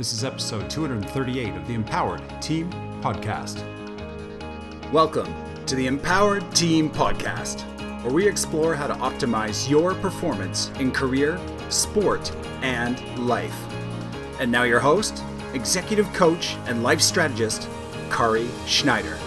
This 0.00 0.14
is 0.14 0.24
episode 0.24 0.70
238 0.70 1.54
of 1.56 1.68
the 1.68 1.74
Empowered 1.74 2.22
Team 2.40 2.70
Podcast. 3.02 3.62
Welcome 4.92 5.30
to 5.66 5.74
the 5.74 5.88
Empowered 5.88 6.50
Team 6.54 6.88
Podcast, 6.88 7.60
where 8.02 8.14
we 8.14 8.26
explore 8.26 8.74
how 8.74 8.86
to 8.86 8.94
optimize 8.94 9.68
your 9.68 9.94
performance 9.96 10.70
in 10.78 10.90
career, 10.90 11.38
sport, 11.68 12.34
and 12.62 12.98
life. 13.28 13.54
And 14.40 14.50
now, 14.50 14.62
your 14.62 14.80
host, 14.80 15.22
executive 15.52 16.10
coach, 16.14 16.56
and 16.64 16.82
life 16.82 17.02
strategist, 17.02 17.68
Kari 18.08 18.48
Schneider. 18.64 19.18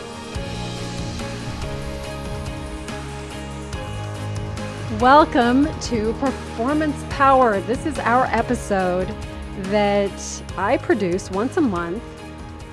Welcome 4.99 5.67
to 5.81 6.13
Performance 6.13 6.95
Power. 7.11 7.61
This 7.61 7.85
is 7.85 7.99
our 7.99 8.25
episode 8.31 9.15
that 9.61 10.43
I 10.57 10.77
produce 10.77 11.29
once 11.29 11.57
a 11.57 11.61
month. 11.61 12.01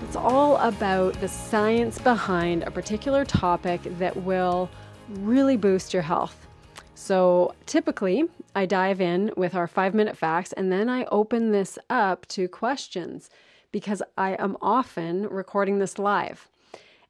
It's 0.04 0.16
all 0.16 0.56
about 0.56 1.12
the 1.20 1.28
science 1.28 1.98
behind 1.98 2.62
a 2.62 2.70
particular 2.70 3.24
topic 3.24 3.82
that 3.98 4.16
will 4.16 4.70
really 5.18 5.56
boost 5.56 5.92
your 5.92 6.02
health. 6.02 6.46
So, 6.94 7.54
typically, 7.66 8.24
I 8.54 8.66
dive 8.66 9.00
in 9.00 9.30
with 9.36 9.54
our 9.54 9.66
five 9.66 9.94
minute 9.94 10.16
facts 10.16 10.52
and 10.52 10.72
then 10.72 10.88
I 10.88 11.04
open 11.06 11.52
this 11.52 11.78
up 11.88 12.26
to 12.28 12.48
questions 12.48 13.28
because 13.72 14.02
I 14.16 14.32
am 14.38 14.56
often 14.60 15.28
recording 15.28 15.78
this 15.78 15.98
live. 15.98 16.48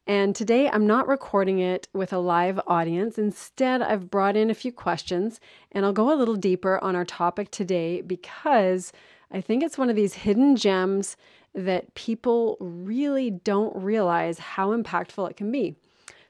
And 0.06 0.34
today 0.34 0.68
I'm 0.68 0.86
not 0.86 1.06
recording 1.06 1.60
it 1.60 1.86
with 1.92 2.12
a 2.12 2.18
live 2.18 2.58
audience. 2.66 3.18
Instead, 3.18 3.82
I've 3.82 4.10
brought 4.10 4.36
in 4.36 4.50
a 4.50 4.54
few 4.54 4.72
questions 4.72 5.38
and 5.70 5.84
I'll 5.84 5.92
go 5.92 6.12
a 6.12 6.18
little 6.18 6.36
deeper 6.36 6.82
on 6.82 6.96
our 6.96 7.04
topic 7.04 7.50
today 7.52 8.00
because 8.00 8.92
I 9.30 9.40
think 9.40 9.62
it's 9.62 9.78
one 9.78 9.90
of 9.90 9.96
these 9.96 10.14
hidden 10.14 10.56
gems 10.56 11.16
that 11.54 11.94
people 11.94 12.56
really 12.60 13.30
don't 13.30 13.74
realize 13.76 14.38
how 14.38 14.76
impactful 14.76 15.30
it 15.30 15.36
can 15.36 15.50
be. 15.50 15.76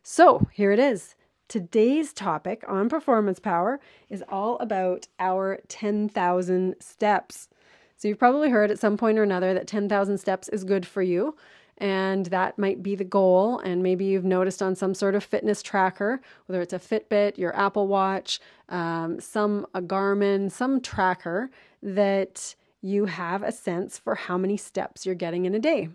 So 0.03 0.47
here 0.53 0.73
it 0.73 0.79
is. 0.79 1.15
Today's 1.49 2.13
topic 2.13 2.65
on 2.69 2.89
performance 2.89 3.39
power 3.39 3.81
is 4.09 4.25
all 4.29 4.57
about 4.59 5.09
our 5.19 5.59
10,000 5.69 6.77
steps. 6.81 7.49
So 7.97 8.09
you've 8.09 8.19
probably 8.19 8.51
heard 8.51 8.71
at 8.71 8.79
some 8.79 8.97
point 8.97 9.19
or 9.19 9.23
another 9.23 9.53
that 9.53 9.67
10,000 9.67 10.19
steps 10.19 10.49
is 10.49 10.65
good 10.65 10.87
for 10.87 11.03
you 11.03 11.37
and 11.81 12.27
that 12.27 12.59
might 12.59 12.83
be 12.83 12.95
the 12.95 13.05
goal. 13.05 13.59
And 13.61 13.83
maybe 13.83 14.05
you've 14.05 14.25
noticed 14.25 14.63
on 14.63 14.77
some 14.77 14.95
sort 14.95 15.15
of 15.15 15.25
fitness 15.25 15.63
tracker, 15.63 16.21
whether 16.47 16.61
it's 16.61 16.75
a 16.75 16.79
Fitbit, 16.79 17.39
your 17.39 17.57
Apple 17.57 17.89
Watch, 17.89 18.39
um, 18.69 19.19
some 19.19 19.67
a 19.75 19.81
Garmin, 19.81 20.51
some 20.51 20.81
tracker, 20.81 21.51
that 21.83 22.55
you 22.83 23.07
have 23.07 23.43
a 23.43 23.53
sense 23.53 23.99
for 23.99 24.15
how 24.15 24.39
many 24.39 24.57
steps 24.57 25.05
you're 25.05 25.15
getting 25.15 25.45
in 25.45 25.55
a 25.55 25.59
day. 25.59 25.89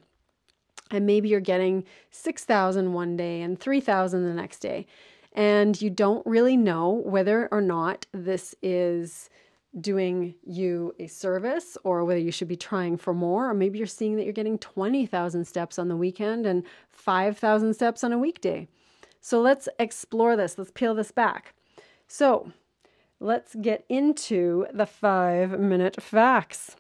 And 0.91 1.05
maybe 1.05 1.29
you're 1.29 1.39
getting 1.39 1.83
6,000 2.11 2.93
one 2.93 3.17
day 3.17 3.41
and 3.41 3.59
3,000 3.59 4.23
the 4.23 4.33
next 4.33 4.59
day. 4.59 4.85
And 5.33 5.81
you 5.81 5.89
don't 5.89 6.25
really 6.25 6.55
know 6.55 6.89
whether 6.91 7.47
or 7.51 7.61
not 7.61 8.05
this 8.13 8.55
is 8.61 9.29
doing 9.81 10.35
you 10.45 10.95
a 10.99 11.07
service 11.07 11.77
or 11.83 12.05
whether 12.05 12.19
you 12.19 12.31
should 12.31 12.47
be 12.47 12.55
trying 12.55 12.97
for 12.97 13.13
more 13.13 13.49
or 13.49 13.53
maybe 13.53 13.77
you're 13.77 13.87
seeing 13.87 14.15
that 14.15 14.23
you're 14.23 14.31
getting 14.31 14.57
20,000 14.57 15.45
steps 15.45 15.77
on 15.77 15.89
the 15.89 15.97
weekend 15.97 16.45
and 16.45 16.63
5,000 16.91 17.73
steps 17.73 18.03
on 18.03 18.13
a 18.13 18.17
weekday. 18.17 18.67
So 19.19 19.41
let's 19.41 19.67
explore 19.79 20.35
this. 20.37 20.57
Let's 20.57 20.71
peel 20.71 20.93
this 20.93 21.11
back. 21.11 21.55
So, 22.07 22.51
let's 23.19 23.55
get 23.55 23.85
into 23.89 24.67
the 24.73 24.85
5 24.85 25.59
minute 25.59 26.01
facts. 26.01 26.75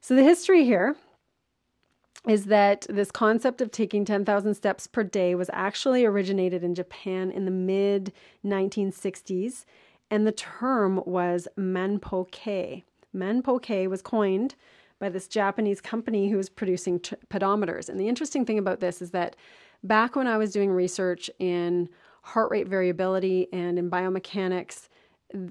So 0.00 0.14
the 0.14 0.22
history 0.22 0.64
here 0.64 0.96
is 2.28 2.46
that 2.46 2.86
this 2.88 3.10
concept 3.10 3.60
of 3.60 3.70
taking 3.70 4.04
10,000 4.04 4.54
steps 4.54 4.86
per 4.86 5.02
day 5.02 5.34
was 5.34 5.50
actually 5.52 6.04
originated 6.04 6.64
in 6.64 6.74
Japan 6.74 7.30
in 7.30 7.44
the 7.44 7.50
mid 7.50 8.12
1960s 8.44 9.64
and 10.10 10.26
the 10.26 10.32
term 10.32 11.02
was 11.06 11.48
manpo-kei. 11.58 12.84
Manpo-kei 13.14 13.86
was 13.86 14.02
coined 14.02 14.54
by 14.98 15.08
this 15.08 15.28
Japanese 15.28 15.80
company 15.80 16.30
who 16.30 16.36
was 16.36 16.48
producing 16.48 17.00
t- 17.00 17.16
pedometers. 17.28 17.88
And 17.88 17.98
the 17.98 18.08
interesting 18.08 18.44
thing 18.44 18.58
about 18.58 18.80
this 18.80 19.02
is 19.02 19.10
that 19.10 19.36
back 19.82 20.16
when 20.16 20.26
I 20.26 20.36
was 20.36 20.52
doing 20.52 20.70
research 20.70 21.28
in 21.38 21.88
heart 22.22 22.50
rate 22.50 22.68
variability 22.68 23.48
and 23.52 23.78
in 23.78 23.90
biomechanics, 23.90 24.88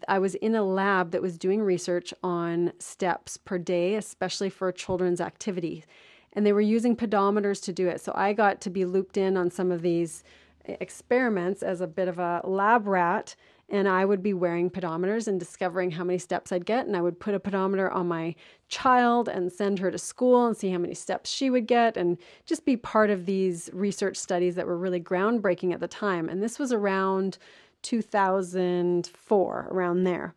I 0.08 0.20
was 0.20 0.36
in 0.36 0.56
a 0.56 0.64
lab 0.64 1.12
that 1.12 1.22
was 1.22 1.38
doing 1.38 1.62
research 1.62 2.14
on 2.24 2.74
steps 2.80 3.38
per 3.38 3.58
day, 3.58 3.96
especially 3.96 4.50
for 4.50 4.72
children's 4.72 5.22
activity. 5.22 5.84
And 6.34 6.46
they 6.46 6.54
were 6.54 6.62
using 6.62 6.96
pedometers 6.96 7.62
to 7.64 7.74
do 7.74 7.88
it. 7.88 8.02
So 8.02 8.12
I 8.16 8.34
got 8.34 8.62
to 8.62 8.70
be 8.70 8.86
looped 8.86 9.18
in 9.18 9.38
on 9.38 9.52
some 9.52 9.72
of 9.72 9.82
these 9.82 10.24
eh, 10.66 10.76
experiments 10.80 11.62
as 11.62 11.82
a 11.82 11.88
bit 11.88 12.08
of 12.08 12.20
a 12.20 12.42
lab 12.44 12.88
rat 12.88 13.36
and 13.70 13.88
I 13.88 14.06
would 14.06 14.22
be 14.22 14.34
wearing 14.34 14.70
pedometers 14.70 15.28
and 15.28 15.40
discovering 15.40 15.90
how 15.90 16.04
many 16.04 16.20
steps 16.20 16.52
I'd 16.52 16.66
get. 16.66 16.86
And 16.86 16.96
I 16.96 17.02
would 17.02 17.20
put 17.20 17.34
a 17.34 17.40
pedometer 17.40 17.90
on 17.90 18.08
my 18.08 18.36
child 18.68 19.28
and 19.28 19.52
send 19.52 19.80
her 19.80 19.90
to 19.90 19.98
school 19.98 20.46
and 20.46 20.56
see 20.56 20.70
how 20.70 20.78
many 20.78 20.94
steps 20.94 21.32
she 21.32 21.50
would 21.50 21.66
get 21.66 21.98
and 21.98 22.18
just 22.46 22.66
be 22.66 22.78
part 22.78 23.10
of 23.10 23.26
these 23.26 23.70
research 23.74 24.18
studies 24.18 24.56
that 24.56 24.68
were 24.68 24.78
really 24.78 25.00
groundbreaking 25.00 25.74
at 25.74 25.80
the 25.80 25.88
time. 25.88 26.30
And 26.30 26.44
this 26.44 26.60
was 26.60 26.72
around 26.72 27.38
2004, 27.84 29.68
around 29.72 30.04
there. 30.04 30.34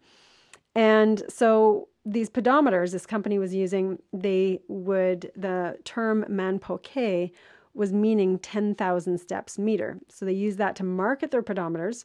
And 0.74 1.22
so 1.28 1.88
these 2.04 2.28
pedometers 2.28 2.92
this 2.92 3.06
company 3.06 3.38
was 3.38 3.54
using, 3.54 3.98
they 4.12 4.60
would, 4.68 5.32
the 5.34 5.78
term 5.84 6.24
manpo-kei 6.28 7.32
was 7.74 7.92
meaning 7.92 8.38
10,000 8.38 9.18
steps 9.18 9.58
meter. 9.58 9.98
So 10.08 10.24
they 10.24 10.32
used 10.32 10.58
that 10.58 10.76
to 10.76 10.84
market 10.84 11.30
their 11.30 11.42
pedometers 11.42 12.04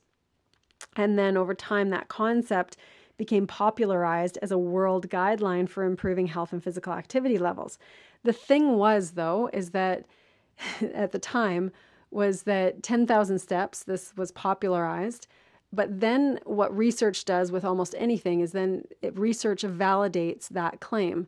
and 0.96 1.18
then 1.18 1.38
over 1.38 1.54
time, 1.54 1.90
that 1.90 2.08
concept 2.08 2.78
became 3.18 3.46
popularized 3.46 4.38
as 4.42 4.52
a 4.52 4.58
world 4.58 5.10
guideline 5.10 5.70
for 5.70 5.84
improving 5.84 6.28
health 6.28 6.54
and 6.54 6.64
physical 6.64 6.94
activity 6.94 7.38
levels. 7.38 7.78
The 8.24 8.34
thing 8.34 8.78
was, 8.78 9.12
though, 9.12 9.50
is 9.54 9.72
that 9.72 10.06
at 10.94 11.12
the 11.12 11.20
time, 11.20 11.72
was 12.12 12.44
that 12.44 12.84
10,000 12.84 13.40
steps, 13.40 13.84
this 13.84 14.14
was 14.16 14.32
popularized. 14.32 15.28
But 15.74 16.02
then 16.02 16.40
what 16.44 16.76
research 16.76 17.24
does 17.24 17.52
with 17.52 17.64
almost 17.64 17.96
anything 17.98 18.42
is 18.42 18.52
then 18.52 18.84
it, 19.02 19.18
research 19.18 19.64
validates 19.64 20.50
that 20.50 20.82
claim. 20.82 21.28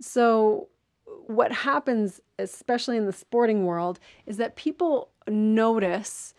So 0.00 0.68
what 1.26 1.52
happens, 1.52 2.20
especially 2.38 2.96
in 2.96 3.06
the 3.06 3.12
sporting 3.12 3.66
world, 3.66 3.98
is 4.26 4.36
that 4.36 4.56
people 4.56 5.10
notice 5.26 6.34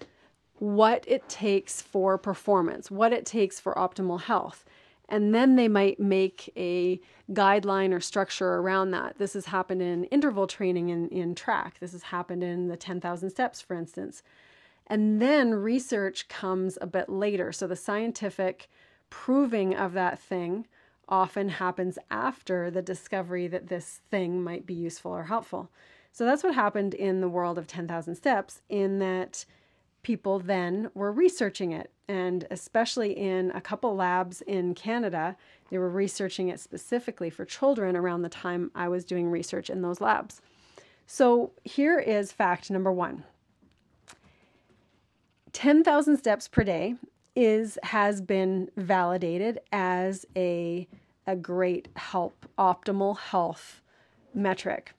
what 0.60 1.04
it 1.08 1.28
takes 1.28 1.82
for 1.82 2.18
performance, 2.18 2.90
what 2.90 3.12
it 3.12 3.26
takes 3.26 3.60
for 3.60 3.74
optimal 3.74 4.22
health. 4.22 4.64
And 5.12 5.36
then 5.36 5.58
they 5.58 5.68
might 5.68 6.00
make 6.00 6.50
a 6.56 7.02
guideline 7.32 7.94
or 7.94 8.00
structure 8.00 8.56
around 8.56 8.92
that. 8.92 9.18
This 9.18 9.34
has 9.34 9.48
happened 9.48 9.82
in 9.82 10.06
interval 10.06 10.48
training 10.48 10.88
in, 10.88 11.10
in 11.10 11.36
track. 11.36 11.76
This 11.82 11.92
has 11.92 12.04
happened 12.04 12.44
in 12.44 12.70
the 12.70 12.78
10,000 12.78 13.30
steps, 13.30 13.60
for 13.60 13.76
instance. 13.76 14.24
And 14.88 15.22
then 15.22 15.54
research 15.54 16.30
comes 16.30 16.78
a 16.80 16.88
bit 16.88 17.10
later. 17.10 17.52
So 17.52 17.68
the 17.68 17.76
scientific 17.76 18.70
proving 19.10 19.76
of 19.76 19.92
that 19.94 20.18
thing 20.18 20.66
often 21.10 21.50
happens 21.50 22.00
after 22.10 22.72
the 22.72 22.82
discovery 22.82 23.50
that 23.50 23.68
this 23.68 24.00
thing 24.10 24.42
might 24.42 24.66
be 24.66 24.74
useful 24.74 25.12
or 25.12 25.24
helpful. 25.26 25.70
So 26.14 26.24
that's 26.24 26.44
what 26.44 26.56
happened 26.56 26.94
in 26.94 27.20
the 27.20 27.28
world 27.28 27.58
of 27.58 27.68
10,000 27.68 28.16
steps, 28.16 28.62
in 28.70 29.00
that 29.00 29.46
people 30.04 30.40
then 30.40 30.90
were 30.94 31.12
researching 31.12 31.72
it. 31.72 31.92
And 32.08 32.46
especially 32.52 33.18
in 33.18 33.52
a 33.52 33.62
couple 33.62 33.96
labs 33.96 34.42
in 34.42 34.74
Canada, 34.74 35.38
they 35.70 35.78
were 35.78 35.90
researching 35.90 36.50
it 36.50 36.60
specifically 36.60 37.30
for 37.30 37.46
children 37.46 37.96
around 37.96 38.22
the 38.22 38.30
time 38.30 38.72
I 38.76 38.90
was 38.90 39.06
doing 39.06 39.30
research 39.30 39.70
in 39.70 39.82
those 39.82 40.02
labs. 40.02 40.42
So 41.08 41.52
here 41.64 42.00
is 42.00 42.32
fact 42.32 42.72
number 42.72 42.92
one 42.92 43.24
10,000 45.54 46.18
steps 46.18 46.48
per 46.48 46.64
day 46.64 46.96
is 47.36 47.78
has 47.84 48.22
been 48.22 48.70
validated 48.76 49.60
as 49.72 50.26
a, 50.36 50.88
a 51.28 51.36
great 51.36 51.88
help 51.96 52.46
optimal 52.58 53.18
health 53.18 53.82
metric 54.34 54.94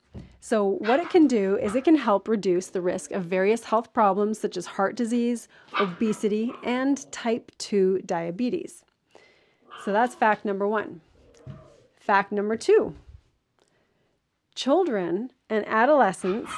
so, 0.44 0.64
what 0.64 0.98
it 0.98 1.08
can 1.08 1.28
do 1.28 1.56
is 1.56 1.76
it 1.76 1.84
can 1.84 1.94
help 1.94 2.26
reduce 2.26 2.66
the 2.66 2.80
risk 2.80 3.12
of 3.12 3.22
various 3.22 3.62
health 3.62 3.92
problems 3.92 4.40
such 4.40 4.56
as 4.56 4.66
heart 4.66 4.96
disease, 4.96 5.46
obesity, 5.78 6.52
and 6.64 7.10
type 7.12 7.52
2 7.58 8.00
diabetes. 8.04 8.84
So, 9.84 9.92
that's 9.92 10.16
fact 10.16 10.44
number 10.44 10.66
one. 10.66 11.00
Fact 11.94 12.32
number 12.32 12.56
two 12.56 12.96
children 14.56 15.30
and 15.48 15.64
adolescents 15.68 16.50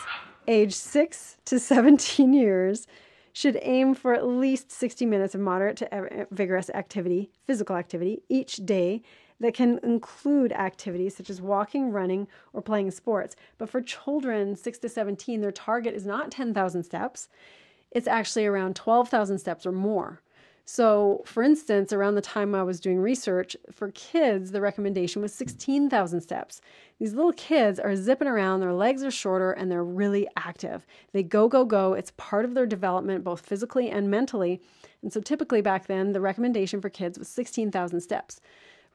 aged 0.49 0.75
6 0.75 1.37
to 1.45 1.61
17 1.61 2.33
years 2.33 2.87
should 3.35 3.59
aim 3.61 3.95
for 3.95 4.15
at 4.15 4.27
least 4.27 4.73
60 4.73 5.05
minutes 5.05 5.35
of 5.35 5.43
moderate 5.43 5.77
to 5.77 6.27
vigorous 6.31 6.71
activity, 6.71 7.31
physical 7.47 7.77
activity, 7.77 8.23
each 8.31 8.65
day 8.65 9.03
that 9.41 9.55
can 9.55 9.79
include 9.83 10.53
activities 10.53 11.17
such 11.17 11.31
as 11.31 11.41
walking, 11.41 11.91
running, 11.91 12.29
or 12.53 12.63
playing 12.63 12.91
sports. 12.91 13.37
But 13.59 13.69
for 13.69 13.81
children 13.81 14.57
6 14.57 14.79
to 14.79 14.89
17, 14.89 15.41
their 15.41 15.53
target 15.53 15.95
is 15.95 16.07
not 16.07 16.31
10,000 16.31 16.83
steps, 16.83 17.29
it's 17.91 18.09
actually 18.09 18.47
around 18.47 18.75
12,000 18.75 19.39
steps 19.39 19.65
or 19.65 19.73
more. 19.73 20.21
So, 20.67 21.23
for 21.27 21.43
instance, 21.43 21.93
around 21.93 22.15
the 22.15 22.23
time 22.23 22.55
I 22.55 22.63
was 22.63 22.81
doing 22.81 22.99
research 22.99 23.55
for 23.71 23.91
kids, 23.91 24.51
the 24.51 24.63
recommendation 24.63 25.21
was 25.21 25.35
16,000 25.35 26.23
steps. 26.23 26.63
These 26.99 27.13
little 27.13 27.35
kids 27.35 27.79
are 27.79 27.95
zipping 27.95 28.29
around, 28.29 28.61
their 28.61 28.73
legs 28.73 29.05
are 29.05 29.11
shorter, 29.11 29.53
and 29.53 29.71
they're 29.71 29.85
really 29.85 30.27
active. 30.39 30.87
They 31.13 31.23
go, 31.23 31.49
go, 31.49 31.67
go. 31.67 31.93
It's 31.93 32.13
part 32.17 32.47
of 32.47 32.55
their 32.55 32.65
development, 32.65 33.25
both 33.25 33.45
physically 33.45 33.91
and 33.91 34.11
mentally. 34.11 34.63
And 35.03 35.13
so, 35.13 35.21
typically 35.21 35.61
back 35.61 35.87
then, 35.87 36.13
the 36.13 36.21
recommendation 36.23 36.81
for 36.81 36.89
kids 36.89 37.19
was 37.19 37.29
16,000 37.29 38.01
steps. 38.01 38.41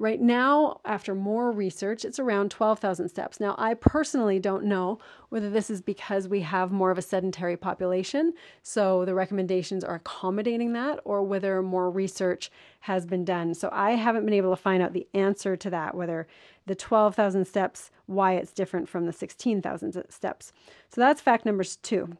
Right 0.01 0.21
now, 0.21 0.79
after 0.85 1.13
more 1.13 1.51
research, 1.51 2.05
it's 2.05 2.19
around 2.19 2.51
12,000 2.51 3.09
steps. 3.09 3.41
Now, 3.41 3.53
I 3.57 3.73
personally 3.73 4.39
don't 4.39 4.63
know 4.63 4.97
whether 5.27 5.49
this 5.49 5.69
is 5.69 5.81
because 5.81 6.25
we 6.25 6.39
have 6.39 6.71
more 6.71 6.89
of 6.89 6.97
a 6.97 7.01
sedentary 7.01 7.57
population, 7.57 8.33
so 8.63 9.03
the 9.03 9.13
recommendations 9.13 9.83
are 9.83 9.95
accommodating 9.95 10.71
that, 10.71 11.01
or 11.03 11.21
whether 11.21 11.61
more 11.61 11.91
research 11.91 12.49
has 12.79 13.05
been 13.05 13.25
done. 13.25 13.53
So, 13.53 13.67
I 13.73 13.91
haven't 13.91 14.23
been 14.23 14.33
able 14.33 14.55
to 14.55 14.61
find 14.61 14.81
out 14.81 14.93
the 14.93 15.07
answer 15.13 15.57
to 15.57 15.69
that, 15.69 15.95
whether 15.95 16.27
the 16.65 16.75
12,000 16.75 17.43
steps, 17.43 17.91
why 18.05 18.35
it's 18.35 18.53
different 18.53 18.87
from 18.87 19.05
the 19.05 19.11
16,000 19.11 20.01
steps. 20.09 20.53
So, 20.87 21.01
that's 21.01 21.19
fact 21.19 21.45
number 21.45 21.65
two. 21.65 22.17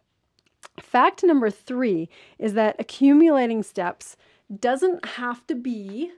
Fact 0.81 1.24
number 1.24 1.50
three 1.50 2.10
is 2.38 2.56
that 2.56 2.76
accumulating 2.78 3.64
steps 3.64 4.18
doesn't 4.60 5.06
have 5.06 5.48
to 5.48 5.56
be 5.56 6.12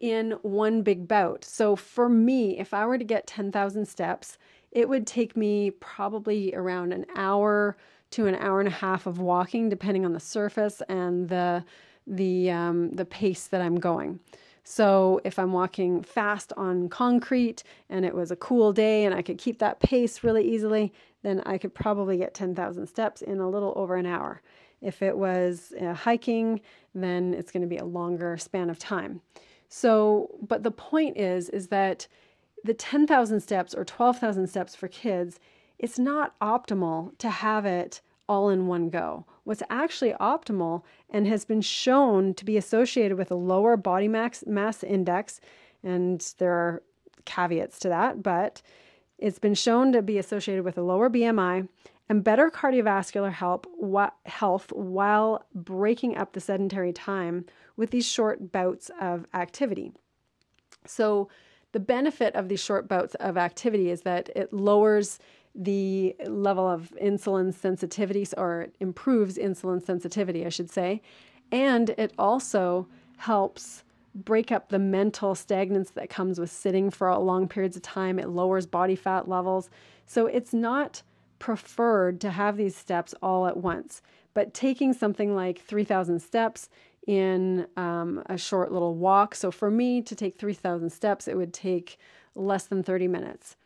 in 0.00 0.32
one 0.42 0.82
big 0.82 1.08
bout. 1.08 1.44
So 1.44 1.76
for 1.76 2.08
me, 2.08 2.58
if 2.58 2.74
I 2.74 2.86
were 2.86 2.98
to 2.98 3.04
get 3.04 3.26
10,000 3.26 3.86
steps, 3.86 4.38
it 4.72 4.88
would 4.88 5.06
take 5.06 5.36
me 5.36 5.70
probably 5.70 6.54
around 6.54 6.92
an 6.92 7.06
hour 7.16 7.76
to 8.10 8.26
an 8.26 8.34
hour 8.36 8.60
and 8.60 8.68
a 8.68 8.72
half 8.72 9.06
of 9.06 9.18
walking, 9.18 9.68
depending 9.68 10.04
on 10.04 10.12
the 10.12 10.20
surface 10.20 10.82
and 10.88 11.28
the 11.28 11.64
the 12.06 12.50
um, 12.50 12.90
the 12.90 13.04
pace 13.04 13.46
that 13.46 13.62
I'm 13.62 13.76
going. 13.80 14.20
So 14.62 15.20
if 15.24 15.38
I'm 15.38 15.52
walking 15.52 16.02
fast 16.02 16.52
on 16.56 16.88
concrete 16.88 17.62
and 17.90 18.04
it 18.04 18.14
was 18.14 18.30
a 18.30 18.36
cool 18.36 18.72
day 18.72 19.04
and 19.04 19.14
I 19.14 19.20
could 19.20 19.38
keep 19.38 19.58
that 19.58 19.80
pace 19.80 20.24
really 20.24 20.42
easily, 20.48 20.92
then 21.22 21.42
I 21.44 21.58
could 21.58 21.74
probably 21.74 22.16
get 22.16 22.32
10,000 22.32 22.86
steps 22.86 23.20
in 23.20 23.40
a 23.40 23.48
little 23.48 23.74
over 23.76 23.96
an 23.96 24.06
hour. 24.06 24.40
If 24.80 25.02
it 25.02 25.16
was 25.16 25.74
uh, 25.80 25.92
hiking, 25.92 26.62
then 26.94 27.34
it's 27.34 27.52
going 27.52 27.62
to 27.62 27.68
be 27.68 27.76
a 27.76 27.84
longer 27.84 28.38
span 28.38 28.70
of 28.70 28.78
time. 28.78 29.20
So, 29.68 30.30
but 30.46 30.62
the 30.62 30.70
point 30.70 31.16
is, 31.16 31.48
is 31.48 31.68
that 31.68 32.06
the 32.62 32.74
10,000 32.74 33.40
steps 33.40 33.74
or 33.74 33.84
12,000 33.84 34.46
steps 34.46 34.74
for 34.74 34.88
kids, 34.88 35.38
it's 35.78 35.98
not 35.98 36.38
optimal 36.40 37.16
to 37.18 37.28
have 37.28 37.66
it 37.66 38.00
all 38.28 38.48
in 38.48 38.66
one 38.66 38.88
go. 38.88 39.26
What's 39.44 39.62
actually 39.68 40.12
optimal 40.14 40.82
and 41.10 41.26
has 41.26 41.44
been 41.44 41.60
shown 41.60 42.34
to 42.34 42.44
be 42.44 42.56
associated 42.56 43.18
with 43.18 43.30
a 43.30 43.36
lower 43.36 43.76
body 43.76 44.08
mass, 44.08 44.44
mass 44.46 44.82
index, 44.82 45.40
and 45.82 46.34
there 46.38 46.52
are 46.52 46.82
caveats 47.26 47.78
to 47.80 47.88
that, 47.88 48.22
but 48.22 48.62
it's 49.18 49.38
been 49.38 49.54
shown 49.54 49.92
to 49.92 50.02
be 50.02 50.18
associated 50.18 50.64
with 50.64 50.78
a 50.78 50.82
lower 50.82 51.10
BMI 51.10 51.68
and 52.08 52.22
better 52.22 52.50
cardiovascular 52.50 53.32
health, 53.32 53.64
health 54.26 54.72
while 54.72 55.46
breaking 55.54 56.16
up 56.16 56.32
the 56.32 56.40
sedentary 56.40 56.92
time 56.92 57.46
with 57.76 57.90
these 57.90 58.06
short 58.06 58.52
bouts 58.52 58.90
of 59.00 59.26
activity. 59.34 59.92
So, 60.86 61.28
the 61.72 61.80
benefit 61.80 62.36
of 62.36 62.48
these 62.48 62.62
short 62.62 62.86
bouts 62.86 63.16
of 63.16 63.36
activity 63.36 63.90
is 63.90 64.02
that 64.02 64.28
it 64.36 64.52
lowers 64.52 65.18
the 65.56 66.14
level 66.26 66.68
of 66.68 66.92
insulin 67.02 67.52
sensitivity 67.52 68.26
or 68.36 68.68
improves 68.78 69.36
insulin 69.38 69.84
sensitivity, 69.84 70.46
I 70.46 70.50
should 70.50 70.70
say, 70.70 71.02
and 71.50 71.90
it 71.90 72.12
also 72.16 72.86
helps 73.16 73.82
break 74.14 74.52
up 74.52 74.68
the 74.68 74.78
mental 74.78 75.34
stagnance 75.34 75.92
that 75.94 76.10
comes 76.10 76.38
with 76.38 76.50
sitting 76.50 76.90
for 76.90 77.12
long 77.16 77.48
periods 77.48 77.76
of 77.76 77.82
time. 77.82 78.18
It 78.18 78.28
lowers 78.28 78.66
body 78.66 78.94
fat 78.94 79.28
levels. 79.28 79.70
So 80.06 80.26
it's 80.26 80.54
not 80.54 81.02
preferred 81.44 82.22
to 82.22 82.30
have 82.30 82.56
these 82.56 82.74
steps 82.74 83.14
all 83.20 83.46
at 83.46 83.58
once, 83.58 84.00
but 84.32 84.54
taking 84.54 84.94
something 84.94 85.34
like 85.34 85.60
3,000 85.60 86.18
steps 86.18 86.70
in 87.06 87.66
um, 87.76 88.22
a 88.30 88.38
short 88.38 88.72
little 88.72 88.94
walk. 88.94 89.34
So 89.34 89.50
for 89.50 89.70
me 89.70 90.00
to 90.00 90.14
take 90.14 90.38
3,000 90.38 90.88
steps, 90.88 91.28
it 91.28 91.36
would 91.36 91.52
take 91.52 91.98
less 92.34 92.64
than 92.64 92.82
30 92.82 93.08
minutes. 93.08 93.56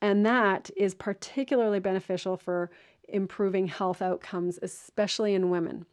And 0.00 0.26
that 0.26 0.68
is 0.76 0.96
particularly 0.96 1.78
beneficial 1.78 2.36
for 2.36 2.72
improving 3.08 3.68
health 3.68 4.02
outcomes, 4.02 4.58
especially 4.60 5.32
in 5.32 5.48
women. 5.48 5.86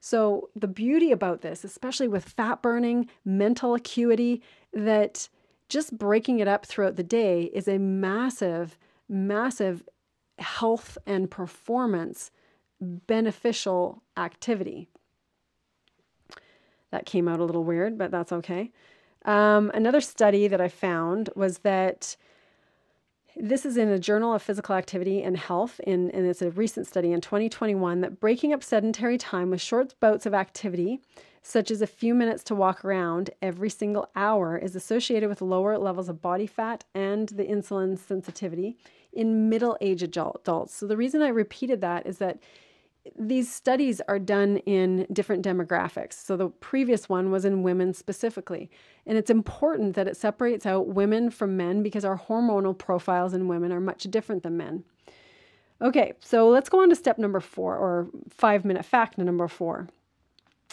So, 0.00 0.50
the 0.56 0.66
beauty 0.66 1.12
about 1.12 1.42
this, 1.42 1.62
especially 1.62 2.08
with 2.08 2.24
fat 2.24 2.60
burning, 2.60 3.08
mental 3.24 3.76
acuity, 3.76 4.42
that 4.72 5.28
just 5.68 5.96
breaking 5.96 6.40
it 6.40 6.48
up 6.48 6.66
throughout 6.66 6.96
the 6.96 7.04
day 7.04 7.44
is 7.54 7.68
a 7.68 7.78
massive, 7.78 8.76
massive 9.08 9.84
health 10.42 10.98
and 11.06 11.30
performance 11.30 12.30
beneficial 12.80 14.02
activity. 14.16 14.88
That 16.90 17.06
came 17.06 17.28
out 17.28 17.40
a 17.40 17.44
little 17.44 17.64
weird, 17.64 17.96
but 17.96 18.10
that's 18.10 18.32
okay. 18.32 18.70
Um, 19.24 19.70
another 19.72 20.00
study 20.00 20.48
that 20.48 20.60
I 20.60 20.68
found 20.68 21.30
was 21.36 21.58
that 21.58 22.16
this 23.36 23.64
is 23.64 23.76
in 23.76 23.88
a 23.88 23.98
Journal 23.98 24.34
of 24.34 24.42
Physical 24.42 24.74
Activity 24.74 25.22
and 25.22 25.36
Health, 25.36 25.80
in, 25.86 26.10
and 26.10 26.26
it's 26.26 26.42
a 26.42 26.50
recent 26.50 26.86
study 26.86 27.12
in 27.12 27.20
2021 27.20 28.02
that 28.02 28.20
breaking 28.20 28.52
up 28.52 28.62
sedentary 28.62 29.16
time 29.16 29.50
with 29.50 29.60
short 29.60 29.94
bouts 30.00 30.26
of 30.26 30.34
activity, 30.34 31.00
such 31.42 31.70
as 31.70 31.82
a 31.82 31.86
few 31.86 32.14
minutes 32.14 32.44
to 32.44 32.54
walk 32.54 32.84
around 32.84 33.30
every 33.40 33.68
single 33.68 34.08
hour, 34.14 34.56
is 34.56 34.76
associated 34.76 35.28
with 35.28 35.42
lower 35.42 35.76
levels 35.76 36.08
of 36.08 36.22
body 36.22 36.46
fat 36.46 36.84
and 36.94 37.28
the 37.30 37.44
insulin 37.44 37.98
sensitivity 37.98 38.76
in 39.12 39.48
middle 39.48 39.76
age 39.80 40.02
adults. 40.02 40.74
So, 40.74 40.86
the 40.86 40.96
reason 40.96 41.20
I 41.22 41.28
repeated 41.28 41.80
that 41.80 42.06
is 42.06 42.18
that 42.18 42.38
these 43.18 43.52
studies 43.52 44.00
are 44.06 44.18
done 44.18 44.58
in 44.58 45.06
different 45.12 45.44
demographics. 45.44 46.14
So 46.14 46.36
the 46.36 46.48
previous 46.48 47.08
one 47.08 47.30
was 47.30 47.44
in 47.44 47.62
women 47.62 47.94
specifically. 47.94 48.70
And 49.06 49.18
it's 49.18 49.30
important 49.30 49.94
that 49.96 50.06
it 50.06 50.16
separates 50.16 50.66
out 50.66 50.88
women 50.88 51.30
from 51.30 51.56
men 51.56 51.82
because 51.82 52.04
our 52.04 52.18
hormonal 52.18 52.78
profiles 52.78 53.34
in 53.34 53.48
women 53.48 53.72
are 53.72 53.80
much 53.80 54.04
different 54.04 54.44
than 54.44 54.56
men. 54.56 54.84
Okay, 55.80 56.12
so 56.20 56.48
let's 56.48 56.68
go 56.68 56.80
on 56.80 56.90
to 56.90 56.94
step 56.94 57.18
number 57.18 57.40
four, 57.40 57.76
or 57.76 58.08
five 58.30 58.64
minute 58.64 58.84
fact 58.84 59.18
number 59.18 59.48
four. 59.48 59.88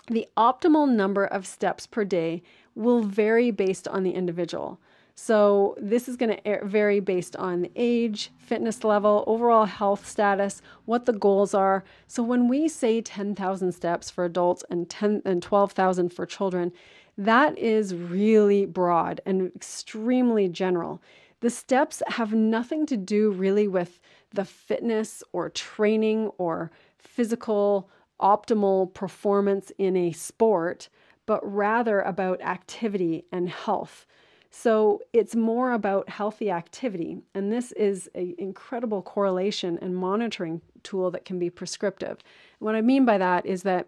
The 0.07 0.27
optimal 0.35 0.89
number 0.89 1.25
of 1.25 1.45
steps 1.45 1.85
per 1.85 2.03
day 2.03 2.41
will 2.75 3.03
vary 3.03 3.51
based 3.51 3.87
on 3.87 4.03
the 4.03 4.11
individual. 4.11 4.79
So, 5.21 5.75
this 5.77 6.07
is 6.07 6.15
going 6.15 6.37
to 6.37 6.65
vary 6.65 7.01
based 7.01 7.35
on 7.35 7.67
age, 7.75 8.31
fitness 8.37 8.85
level, 8.85 9.25
overall 9.27 9.65
health 9.65 10.07
status, 10.07 10.61
what 10.85 11.05
the 11.05 11.11
goals 11.11 11.53
are. 11.53 11.83
So, 12.07 12.23
when 12.23 12.47
we 12.47 12.69
say 12.69 13.01
10,000 13.01 13.73
steps 13.73 14.09
for 14.09 14.23
adults 14.23 14.63
and 14.69 14.89
10 14.89 15.23
and 15.25 15.43
12,000 15.43 16.13
for 16.13 16.25
children, 16.25 16.71
that 17.17 17.57
is 17.57 17.93
really 17.93 18.65
broad 18.65 19.19
and 19.25 19.51
extremely 19.53 20.47
general. 20.47 21.01
The 21.41 21.49
steps 21.49 22.01
have 22.07 22.33
nothing 22.33 22.85
to 22.85 22.95
do 22.95 23.31
really 23.31 23.67
with 23.67 23.99
the 24.33 24.45
fitness 24.45 25.21
or 25.33 25.49
training 25.49 26.31
or 26.37 26.71
physical 26.97 27.89
optimal 28.19 28.93
performance 28.93 29.71
in 29.77 29.95
a 29.95 30.11
sport, 30.11 30.89
but 31.25 31.39
rather 31.43 32.01
about 32.01 32.41
activity 32.41 33.25
and 33.31 33.49
health. 33.49 34.05
So 34.51 35.01
it's 35.13 35.35
more 35.35 35.73
about 35.73 36.09
healthy 36.09 36.49
activity. 36.49 37.19
And 37.35 37.51
this 37.51 37.71
is 37.73 38.09
an 38.15 38.35
incredible 38.37 39.01
correlation 39.01 39.77
and 39.81 39.95
monitoring 39.95 40.61
tool 40.81 41.11
that 41.11 41.25
can 41.25 41.37
be 41.37 41.49
prescriptive. 41.49 42.17
What 42.57 42.75
I 42.75 42.81
mean 42.81 43.05
by 43.05 43.17
that 43.19 43.45
is 43.45 43.63
that 43.63 43.87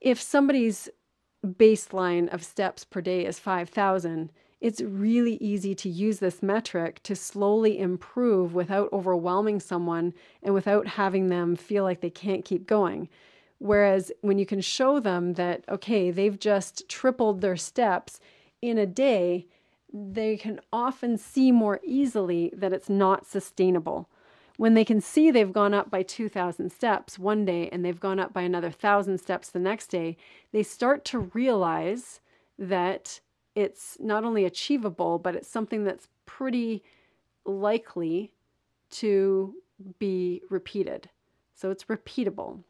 if 0.00 0.20
somebody's 0.20 0.88
baseline 1.44 2.32
of 2.32 2.44
steps 2.44 2.84
per 2.84 3.00
day 3.00 3.26
is 3.26 3.38
5,000, 3.38 4.30
it's 4.60 4.80
really 4.80 5.34
easy 5.42 5.74
to 5.74 5.88
use 5.88 6.20
this 6.20 6.42
metric 6.42 7.02
to 7.02 7.14
slowly 7.14 7.78
improve 7.78 8.54
without 8.54 8.90
overwhelming 8.92 9.60
someone 9.60 10.14
and 10.42 10.54
without 10.54 10.86
having 10.86 11.28
them 11.28 11.56
feel 11.56 11.84
like 11.84 12.00
they 12.00 12.10
can't 12.10 12.44
keep 12.44 12.66
going. 12.66 13.08
Whereas 13.64 14.12
when 14.20 14.38
you 14.38 14.44
can 14.44 14.60
show 14.60 15.00
them 15.00 15.32
that, 15.34 15.64
okay, 15.70 16.10
they've 16.10 16.38
just 16.38 16.86
tripled 16.86 17.40
their 17.40 17.56
steps 17.56 18.20
in 18.60 18.76
a 18.76 18.84
day, 18.84 19.46
they 19.90 20.36
can 20.36 20.60
often 20.70 21.16
see 21.16 21.50
more 21.50 21.80
easily 21.82 22.52
that 22.54 22.74
it's 22.74 22.90
not 22.90 23.24
sustainable. 23.24 24.10
When 24.58 24.74
they 24.74 24.84
can 24.84 25.00
see 25.00 25.30
they've 25.30 25.50
gone 25.50 25.72
up 25.72 25.90
by 25.90 26.02
2,000 26.02 26.70
steps 26.70 27.18
one 27.18 27.46
day 27.46 27.70
and 27.70 27.82
they've 27.82 27.98
gone 27.98 28.20
up 28.20 28.34
by 28.34 28.42
another 28.42 28.68
1,000 28.68 29.16
steps 29.16 29.48
the 29.48 29.58
next 29.58 29.86
day, 29.86 30.18
they 30.52 30.62
start 30.62 31.02
to 31.06 31.30
realize 31.32 32.20
that 32.58 33.20
it's 33.54 33.96
not 33.98 34.24
only 34.24 34.44
achievable, 34.44 35.18
but 35.18 35.34
it's 35.34 35.48
something 35.48 35.84
that's 35.84 36.08
pretty 36.26 36.82
likely 37.46 38.34
to 38.90 39.54
be 39.98 40.42
repeated. 40.50 41.08
So 41.54 41.70
it's 41.70 41.84
repeatable. 41.84 42.62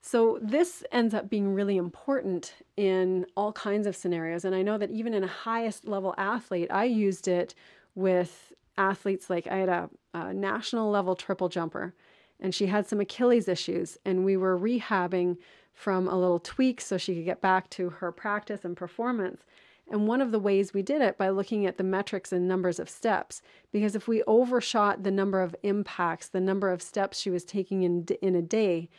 So 0.00 0.38
this 0.40 0.84
ends 0.92 1.12
up 1.12 1.28
being 1.28 1.54
really 1.54 1.76
important 1.76 2.54
in 2.76 3.26
all 3.36 3.52
kinds 3.52 3.86
of 3.86 3.96
scenarios. 3.96 4.44
And 4.44 4.54
I 4.54 4.62
know 4.62 4.78
that 4.78 4.90
even 4.90 5.12
in 5.12 5.24
a 5.24 5.28
highest 5.28 5.86
level 5.86 6.14
athlete, 6.16 6.68
I 6.70 6.84
used 6.84 7.28
it 7.28 7.54
with 7.94 8.52
athletes 8.76 9.28
like 9.28 9.46
I 9.48 9.56
had 9.56 9.68
a, 9.68 9.90
a 10.14 10.32
national 10.32 10.90
level 10.90 11.16
triple 11.16 11.48
jumper 11.48 11.94
and 12.40 12.54
she 12.54 12.66
had 12.66 12.86
some 12.86 13.00
Achilles 13.00 13.48
issues 13.48 13.98
and 14.04 14.24
we 14.24 14.36
were 14.36 14.56
rehabbing 14.56 15.36
from 15.74 16.08
a 16.08 16.18
little 16.18 16.38
tweak 16.38 16.80
so 16.80 16.96
she 16.96 17.14
could 17.14 17.24
get 17.24 17.40
back 17.40 17.68
to 17.70 17.90
her 17.90 18.12
practice 18.12 18.64
and 18.64 18.76
performance. 18.76 19.44
And 19.90 20.06
one 20.06 20.20
of 20.20 20.32
the 20.32 20.38
ways 20.38 20.74
we 20.74 20.82
did 20.82 21.00
it 21.00 21.16
by 21.16 21.30
looking 21.30 21.66
at 21.66 21.78
the 21.78 21.84
metrics 21.84 22.32
and 22.32 22.46
numbers 22.46 22.78
of 22.78 22.90
steps, 22.90 23.42
because 23.72 23.96
if 23.96 24.06
we 24.06 24.22
overshot 24.24 25.02
the 25.02 25.10
number 25.10 25.40
of 25.40 25.56
impacts, 25.62 26.28
the 26.28 26.40
number 26.40 26.70
of 26.70 26.82
steps 26.82 27.18
she 27.18 27.30
was 27.30 27.44
taking 27.44 27.82
in, 27.82 28.06
in 28.20 28.34
a 28.34 28.42
day, 28.42 28.90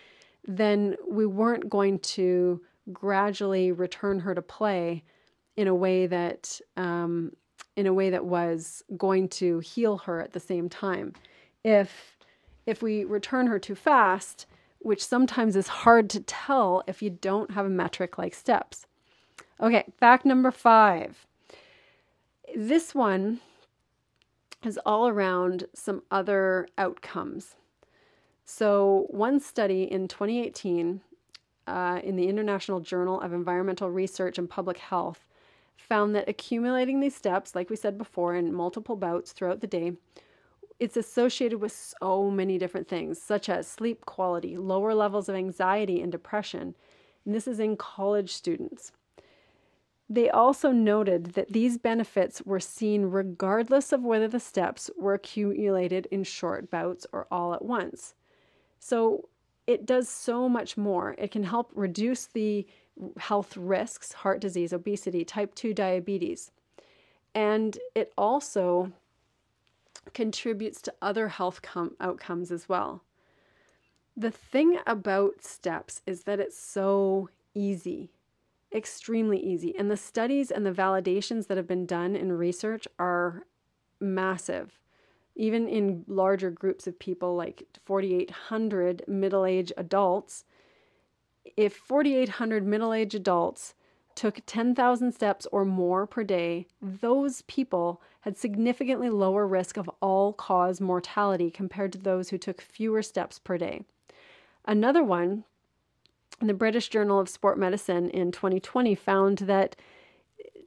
then 0.50 0.96
we 1.08 1.28
weren't 1.28 1.70
going 1.70 2.00
to 2.00 2.60
gradually 2.92 3.72
return 3.72 4.20
her 4.20 4.34
to 4.34 4.42
play 4.42 5.04
in 5.56 5.68
a 5.68 5.76
way 5.76 6.08
that 6.08 6.60
um, 6.76 7.32
in 7.76 7.86
a 7.86 7.94
way 7.94 8.10
that 8.10 8.26
was 8.26 8.84
going 8.98 9.30
to 9.30 9.60
heal 9.60 10.00
her 10.00 10.20
at 10.20 10.34
the 10.34 10.40
same 10.40 10.68
time. 10.68 11.14
If 11.64 12.18
if 12.66 12.82
we 12.82 13.04
return 13.04 13.46
her 13.46 13.60
too 13.60 13.76
fast, 13.76 14.48
which 14.80 15.06
sometimes 15.06 15.56
is 15.56 15.68
hard 15.68 16.10
to 16.10 16.20
tell 16.22 16.84
if 16.88 17.04
you 17.04 17.12
don't 17.12 17.52
have 17.52 17.68
a 17.68 17.70
metric 17.70 18.18
like 18.18 18.34
steps. 18.34 18.88
Okay, 19.62 19.86
fact 20.00 20.26
number 20.26 20.50
five. 20.50 21.28
This 22.56 22.96
one 22.96 23.40
is 24.64 24.80
all 24.84 25.08
around 25.08 25.66
some 25.76 26.02
other 26.10 26.68
outcomes. 26.78 27.56
So, 28.52 29.06
one 29.12 29.40
study 29.40 29.84
in 29.84 30.08
2018 30.08 31.02
uh, 31.68 32.02
in 32.04 32.16
the 32.16 32.28
International 32.28 32.80
Journal 32.80 33.22
of 33.22 33.32
Environmental 33.32 33.92
Research 33.92 34.40
and 34.40 34.50
Public 34.50 34.80
Health 34.80 35.28
found 35.78 36.16
that 36.16 36.28
accumulating 36.28 37.00
these 37.00 37.16
steps, 37.16 37.54
like 37.54 37.70
we 37.70 37.76
said 37.76 37.96
before, 37.96 38.34
in 38.34 38.52
multiple 38.52 38.96
bouts 38.96 39.34
throughout 39.34 39.62
the 39.62 39.68
day, 39.68 39.94
it's 40.80 40.98
associated 40.98 41.62
with 41.62 41.94
so 42.02 42.32
many 42.32 42.58
different 42.58 42.88
things, 42.88 43.22
such 43.22 43.50
as 43.50 43.68
sleep 43.68 44.08
quality, 44.08 44.58
lower 44.58 44.96
levels 44.96 45.30
of 45.30 45.36
anxiety 45.36 46.02
and 46.02 46.12
depression. 46.12 46.74
And 47.26 47.36
this 47.36 47.48
is 47.48 47.60
in 47.60 47.78
college 47.78 48.34
students. 48.34 48.92
They 50.10 50.28
also 50.28 50.72
noted 50.72 51.34
that 51.34 51.54
these 51.54 51.78
benefits 51.78 52.42
were 52.42 52.60
seen 52.60 53.12
regardless 53.12 53.92
of 53.94 54.02
whether 54.02 54.28
the 54.28 54.40
steps 54.40 54.90
were 54.98 55.14
accumulated 55.14 56.08
in 56.10 56.24
short 56.24 56.72
bouts 56.72 57.06
or 57.14 57.28
all 57.30 57.54
at 57.54 57.64
once. 57.64 58.16
So 58.80 59.30
it 59.68 59.86
does 59.86 60.10
so 60.10 60.50
much 60.50 60.78
more. 60.78 61.16
It 61.18 61.32
can 61.32 61.44
help 61.44 61.72
reduce 61.76 62.26
the 62.26 62.66
health 63.18 63.56
risks, 63.56 64.14
heart 64.14 64.42
disease, 64.42 64.74
obesity, 64.74 65.24
type 65.24 65.54
2 65.56 65.74
diabetes. 65.74 66.52
And 67.36 67.78
it 67.96 68.12
also 68.18 68.92
contributes 70.14 70.82
to 70.82 70.94
other 71.02 71.28
health 71.28 71.62
com- 71.62 71.96
outcomes 72.00 72.52
as 72.52 72.68
well. 72.68 73.04
The 74.18 74.32
thing 74.32 74.80
about 74.86 75.44
steps 75.44 76.02
is 76.06 76.24
that 76.24 76.40
it's 76.40 76.60
so 76.60 77.30
easy, 77.54 78.12
extremely 78.74 79.40
easy. 79.40 79.76
And 79.78 79.90
the 79.90 79.98
studies 79.98 80.52
and 80.52 80.66
the 80.66 80.72
validations 80.72 81.48
that 81.48 81.58
have 81.58 81.68
been 81.68 81.86
done 81.86 82.16
in 82.16 82.32
research 82.34 82.88
are 82.98 83.46
massive. 84.00 84.80
Even 85.40 85.70
in 85.70 86.04
larger 86.06 86.52
groups 86.52 86.86
of 86.86 87.00
people, 87.00 87.34
like 87.34 87.64
4,800 87.86 89.04
middle 89.08 89.46
aged 89.46 89.72
adults, 89.78 90.44
if 91.56 91.74
4,800 91.74 92.68
middle 92.68 92.92
aged 92.92 93.16
adults 93.16 93.74
took 94.16 94.42
10,000 94.46 95.14
steps 95.14 95.48
or 95.50 95.64
more 95.64 96.06
per 96.06 96.26
day, 96.26 96.68
those 96.82 97.42
people 97.44 98.02
had 98.22 98.38
significantly 98.38 99.10
lower 99.10 99.48
risk 99.48 99.78
of 99.78 99.90
all 100.02 100.34
cause 100.34 100.82
mortality 100.82 101.50
compared 101.50 101.94
to 101.94 102.00
those 102.00 102.28
who 102.32 102.38
took 102.38 102.60
fewer 102.60 103.02
steps 103.02 103.40
per 103.40 103.58
day. 103.58 103.84
Another 104.66 105.06
one, 105.06 105.46
the 106.42 106.54
British 106.54 106.90
Journal 106.90 107.18
of 107.18 107.30
Sport 107.30 107.58
Medicine 107.58 108.10
in 108.10 108.34
2020 108.34 108.94
found 108.94 109.38
that 109.38 109.78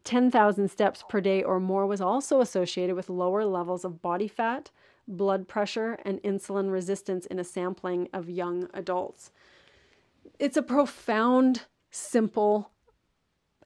10,000 0.04 0.68
steps 0.68 1.04
per 1.08 1.20
day 1.20 1.42
or 1.42 1.60
more 1.60 1.86
was 1.86 2.00
also 2.00 2.40
associated 2.40 2.96
with 2.96 3.08
lower 3.08 3.44
levels 3.44 3.84
of 3.84 4.02
body 4.02 4.28
fat, 4.28 4.70
blood 5.06 5.48
pressure, 5.48 5.98
and 6.04 6.22
insulin 6.22 6.70
resistance 6.70 7.26
in 7.26 7.38
a 7.38 7.44
sampling 7.44 8.08
of 8.12 8.28
young 8.28 8.68
adults. 8.74 9.30
It's 10.38 10.56
a 10.56 10.62
profound, 10.62 11.62
simple 11.90 12.70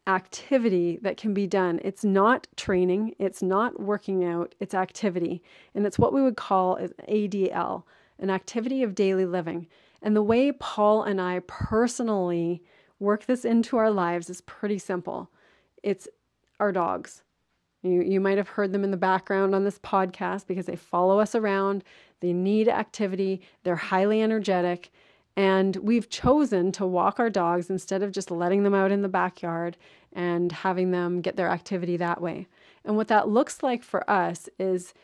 activity 0.06 0.98
that 1.02 1.16
can 1.16 1.34
be 1.34 1.46
done. 1.46 1.80
It's 1.82 2.04
not 2.04 2.46
training, 2.56 3.14
it's 3.18 3.42
not 3.42 3.80
working 3.80 4.24
out, 4.24 4.54
it's 4.60 4.74
activity. 4.74 5.42
And 5.74 5.86
it's 5.86 5.98
what 5.98 6.12
we 6.12 6.22
would 6.22 6.36
call 6.36 6.76
an 6.76 6.92
ADL, 7.08 7.82
an 8.18 8.30
activity 8.30 8.82
of 8.82 8.94
daily 8.94 9.26
living. 9.26 9.66
And 10.02 10.14
the 10.14 10.22
way 10.22 10.52
Paul 10.52 11.02
and 11.02 11.20
I 11.20 11.40
personally 11.46 12.62
work 12.98 13.26
this 13.26 13.44
into 13.44 13.76
our 13.76 13.90
lives 13.90 14.30
is 14.30 14.40
pretty 14.42 14.78
simple. 14.78 15.30
It's 15.82 16.08
our 16.60 16.72
dogs. 16.72 17.22
You, 17.82 18.02
you 18.02 18.20
might 18.20 18.38
have 18.38 18.48
heard 18.48 18.72
them 18.72 18.84
in 18.84 18.90
the 18.90 18.96
background 18.96 19.54
on 19.54 19.64
this 19.64 19.78
podcast 19.78 20.46
because 20.46 20.66
they 20.66 20.76
follow 20.76 21.20
us 21.20 21.34
around. 21.34 21.84
They 22.20 22.32
need 22.32 22.68
activity. 22.68 23.42
They're 23.62 23.76
highly 23.76 24.22
energetic. 24.22 24.90
And 25.36 25.76
we've 25.76 26.08
chosen 26.08 26.72
to 26.72 26.86
walk 26.86 27.20
our 27.20 27.30
dogs 27.30 27.68
instead 27.68 28.02
of 28.02 28.12
just 28.12 28.30
letting 28.30 28.62
them 28.62 28.74
out 28.74 28.90
in 28.90 29.02
the 29.02 29.08
backyard 29.08 29.76
and 30.12 30.50
having 30.50 30.90
them 30.90 31.20
get 31.20 31.36
their 31.36 31.48
activity 31.48 31.98
that 31.98 32.22
way. 32.22 32.46
And 32.84 32.96
what 32.96 33.08
that 33.08 33.28
looks 33.28 33.62
like 33.62 33.82
for 33.82 34.08
us 34.10 34.48
is 34.58 34.94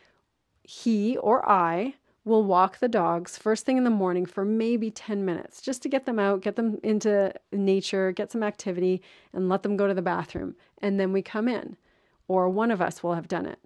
he 0.63 1.17
or 1.17 1.47
I 1.47 1.95
will 2.25 2.43
walk 2.43 2.79
the 2.79 2.87
dogs 2.87 3.37
first 3.37 3.65
thing 3.65 3.77
in 3.77 3.83
the 3.83 3.89
morning 3.89 4.25
for 4.25 4.45
maybe 4.45 4.89
10 4.89 5.25
minutes 5.25 5.61
just 5.61 5.81
to 5.81 5.89
get 5.89 6.05
them 6.05 6.19
out, 6.19 6.41
get 6.41 6.55
them 6.55 6.79
into 6.83 7.33
nature, 7.51 8.11
get 8.11 8.31
some 8.31 8.43
activity, 8.43 9.01
and 9.33 9.49
let 9.49 9.63
them 9.63 9.75
go 9.75 9.87
to 9.87 9.93
the 9.93 10.01
bathroom. 10.01 10.55
And 10.81 10.99
then 10.99 11.11
we 11.11 11.21
come 11.21 11.47
in, 11.47 11.75
or 12.27 12.49
one 12.49 12.71
of 12.71 12.81
us 12.81 13.03
will 13.03 13.15
have 13.15 13.27
done 13.27 13.45
it. 13.45 13.59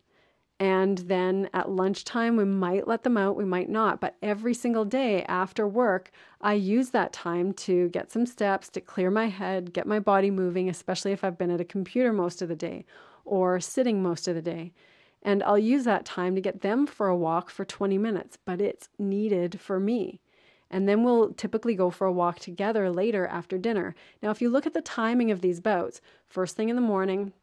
And 0.59 0.97
then 0.97 1.49
at 1.53 1.69
lunchtime, 1.69 2.35
we 2.35 2.45
might 2.45 2.87
let 2.87 3.03
them 3.03 3.15
out, 3.15 3.35
we 3.35 3.45
might 3.45 3.69
not. 3.69 4.01
But 4.01 4.15
every 4.23 4.55
single 4.55 4.85
day 4.85 5.23
after 5.25 5.67
work, 5.67 6.09
I 6.41 6.53
use 6.53 6.89
that 6.89 7.13
time 7.13 7.53
to 7.53 7.89
get 7.89 8.11
some 8.11 8.25
steps, 8.25 8.69
to 8.69 8.81
clear 8.81 9.11
my 9.11 9.27
head, 9.27 9.71
get 9.71 9.85
my 9.85 9.99
body 9.99 10.31
moving, 10.31 10.67
especially 10.67 11.11
if 11.11 11.23
I've 11.23 11.37
been 11.37 11.51
at 11.51 11.61
a 11.61 11.65
computer 11.65 12.11
most 12.11 12.41
of 12.41 12.49
the 12.49 12.55
day 12.55 12.85
or 13.23 13.59
sitting 13.59 14.01
most 14.01 14.27
of 14.27 14.33
the 14.33 14.41
day. 14.41 14.73
And 15.27 15.43
I'll 15.43 15.59
use 15.59 15.83
that 15.83 16.05
time 16.05 16.35
to 16.35 16.41
get 16.41 16.61
them 16.61 16.87
for 16.87 17.09
a 17.09 17.17
walk 17.17 17.49
for 17.49 17.65
20 17.65 17.97
minutes, 17.97 18.37
but 18.45 18.61
it's 18.61 18.87
needed 18.97 19.59
for 19.59 19.77
me. 19.77 20.21
And 20.71 20.87
then 20.87 21.03
we'll 21.03 21.33
typically 21.33 21.75
go 21.75 21.89
for 21.89 22.07
a 22.07 22.13
walk 22.13 22.39
together 22.39 22.89
later 22.89 23.27
after 23.27 23.57
dinner. 23.57 23.93
Now, 24.23 24.31
if 24.31 24.41
you 24.41 24.49
look 24.49 24.65
at 24.65 24.73
the 24.73 24.79
timing 24.79 25.29
of 25.29 25.41
these 25.41 25.59
bouts, 25.59 25.99
first 26.29 26.55
thing 26.55 26.69
in 26.69 26.77
the 26.77 26.81
morning, 26.81 27.33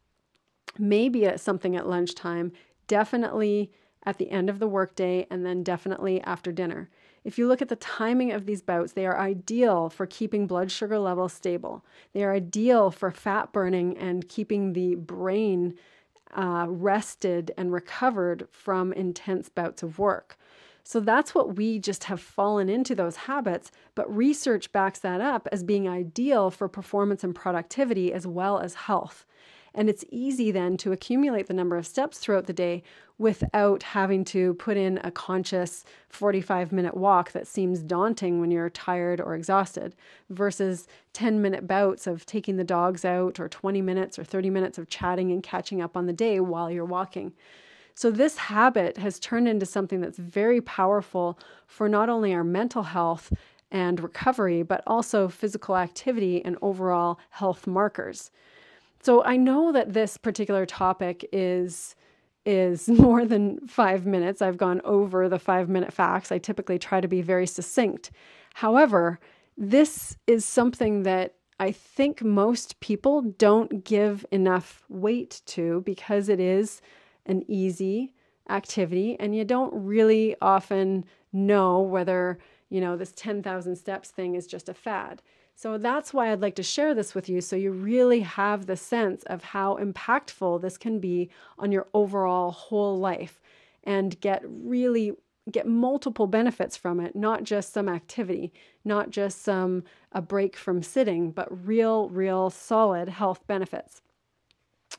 maybe 0.79 1.27
at 1.27 1.39
something 1.39 1.75
at 1.75 1.87
lunchtime, 1.87 2.53
definitely 2.87 3.71
at 4.01 4.17
the 4.17 4.31
end 4.31 4.49
of 4.49 4.57
the 4.57 4.67
workday, 4.67 5.27
and 5.29 5.45
then 5.45 5.61
definitely 5.61 6.19
after 6.21 6.51
dinner. 6.51 6.89
If 7.23 7.37
you 7.37 7.47
look 7.47 7.61
at 7.61 7.69
the 7.69 7.75
timing 7.75 8.31
of 8.31 8.47
these 8.47 8.63
bouts, 8.63 8.93
they 8.93 9.05
are 9.05 9.19
ideal 9.19 9.91
for 9.91 10.07
keeping 10.07 10.47
blood 10.47 10.71
sugar 10.71 10.97
levels 10.97 11.33
stable. 11.33 11.85
They 12.13 12.23
are 12.23 12.33
ideal 12.33 12.89
for 12.89 13.11
fat 13.11 13.53
burning 13.53 13.95
and 13.95 14.27
keeping 14.27 14.73
the 14.73 14.95
brain 14.95 15.75
uh, 16.33 16.65
rested 16.69 17.51
and 17.57 17.71
recovered 17.71 18.47
from 18.51 18.93
intense 18.93 19.49
bouts 19.49 19.83
of 19.83 19.99
work. 19.99 20.37
So 20.83 20.99
that's 20.99 21.33
what 21.33 21.55
we 21.55 21.79
just 21.79 22.03
have 22.05 22.21
fallen 22.21 22.69
into 22.69 22.93
those 22.93 23.15
habits, 23.15 23.71
but 23.95 24.15
research 24.15 24.71
backs 24.71 24.99
that 24.99 25.19
up 25.19 25.47
as 25.51 25.63
being 25.63 25.89
ideal 25.89 26.51
for 26.51 26.67
performance 26.67 27.23
and 27.23 27.33
productivity 27.33 28.13
as 28.13 28.27
well 28.27 28.59
as 28.59 28.75
health. 28.75 29.25
And 29.75 29.89
it's 29.89 30.05
easy 30.09 30.51
then 30.51 30.77
to 30.77 30.93
accumulate 30.93 31.47
the 31.47 31.53
number 31.53 31.75
of 31.75 31.85
steps 31.85 32.17
throughout 32.17 32.45
the 32.45 32.53
day 32.53 32.81
without 33.17 33.83
having 33.83 34.23
to 34.25 34.53
put 34.55 34.77
in 34.77 34.99
a 35.03 35.11
conscious 35.11 35.83
45 36.09 36.71
minute 36.71 36.95
walk 36.95 37.33
that 37.33 37.45
seems 37.45 37.83
daunting 37.83 38.39
when 38.39 38.51
you're 38.51 38.69
tired 38.69 39.19
or 39.19 39.35
exhausted 39.35 39.93
versus 40.29 40.87
10 41.13 41.41
minute 41.41 41.67
bouts 41.67 42.07
of 42.07 42.25
taking 42.25 42.55
the 42.55 42.63
dogs 42.63 43.03
out 43.03 43.39
or 43.39 43.49
20 43.49 43.81
minutes 43.81 44.17
or 44.17 44.23
30 44.23 44.49
minutes 44.49 44.77
of 44.77 44.89
chatting 44.89 45.31
and 45.31 45.43
catching 45.43 45.81
up 45.81 45.95
on 45.95 46.05
the 46.05 46.13
day 46.13 46.39
while 46.39 46.71
you're 46.71 46.85
walking. 46.85 47.33
So, 47.97 48.11
this 48.11 48.35
habit 48.35 48.97
has 48.97 49.19
turned 49.19 49.47
into 49.47 49.65
something 49.65 50.01
that's 50.01 50.19
very 50.19 50.59
powerful 50.59 51.39
for 51.65 51.87
not 51.87 52.09
only 52.09 52.33
our 52.33 52.43
mental 52.43 52.83
health 52.83 53.31
and 53.71 54.01
recovery, 54.01 54.63
but 54.63 54.83
also 54.85 55.29
physical 55.29 55.77
activity 55.77 56.43
and 56.43 56.57
overall 56.61 57.19
health 57.29 57.67
markers. 57.67 58.31
So 59.05 59.23
I 59.23 59.37
know 59.37 59.71
that 59.71 59.93
this 59.93 60.17
particular 60.17 60.65
topic 60.65 61.29
is 61.31 61.95
is 62.43 62.89
more 63.05 63.23
than 63.23 63.59
5 63.67 64.07
minutes. 64.07 64.41
I've 64.41 64.57
gone 64.57 64.81
over 64.83 65.29
the 65.29 65.37
5 65.37 65.69
minute 65.69 65.93
facts. 65.93 66.31
I 66.31 66.39
typically 66.39 66.79
try 66.79 67.01
to 67.01 67.07
be 67.07 67.21
very 67.21 67.45
succinct. 67.45 68.09
However, 68.55 69.19
this 69.55 70.17
is 70.25 70.43
something 70.43 71.03
that 71.03 71.35
I 71.59 71.71
think 71.71 72.23
most 72.23 72.79
people 72.79 73.21
don't 73.21 73.83
give 73.83 74.25
enough 74.31 74.83
weight 74.89 75.43
to 75.53 75.81
because 75.85 76.27
it 76.27 76.39
is 76.39 76.81
an 77.27 77.43
easy 77.47 78.11
activity 78.49 79.17
and 79.19 79.35
you 79.35 79.45
don't 79.45 79.71
really 79.73 80.35
often 80.41 81.05
know 81.31 81.79
whether, 81.79 82.39
you 82.71 82.81
know, 82.81 82.97
this 82.97 83.13
10,000 83.15 83.75
steps 83.75 84.09
thing 84.09 84.33
is 84.33 84.47
just 84.47 84.67
a 84.67 84.73
fad. 84.73 85.21
So 85.57 85.77
that's 85.77 86.13
why 86.13 86.31
I'd 86.31 86.41
like 86.41 86.55
to 86.55 86.63
share 86.63 86.93
this 86.93 87.15
with 87.15 87.29
you 87.29 87.39
so 87.39 87.55
you 87.55 87.71
really 87.71 88.19
have 88.19 88.65
the 88.65 88.75
sense 88.75 89.23
of 89.23 89.41
how 89.41 89.77
impactful 89.77 90.61
this 90.61 90.77
can 90.77 90.99
be 90.99 91.29
on 91.57 91.71
your 91.71 91.87
overall 91.93 92.51
whole 92.51 92.99
life 92.99 93.41
and 93.85 94.19
get 94.19 94.43
really 94.45 95.13
get 95.51 95.67
multiple 95.67 96.27
benefits 96.27 96.75
from 96.75 96.99
it, 96.99 97.15
not 97.15 97.43
just 97.43 97.71
some 97.71 97.87
activity, 97.87 98.51
not 98.83 99.11
just 99.11 99.43
some 99.43 99.83
a 100.11 100.21
break 100.21 100.57
from 100.57 100.81
sitting, 100.83 101.31
but 101.31 101.65
real 101.65 102.09
real 102.09 102.49
solid 102.49 103.07
health 103.07 103.45
benefits. 103.47 104.01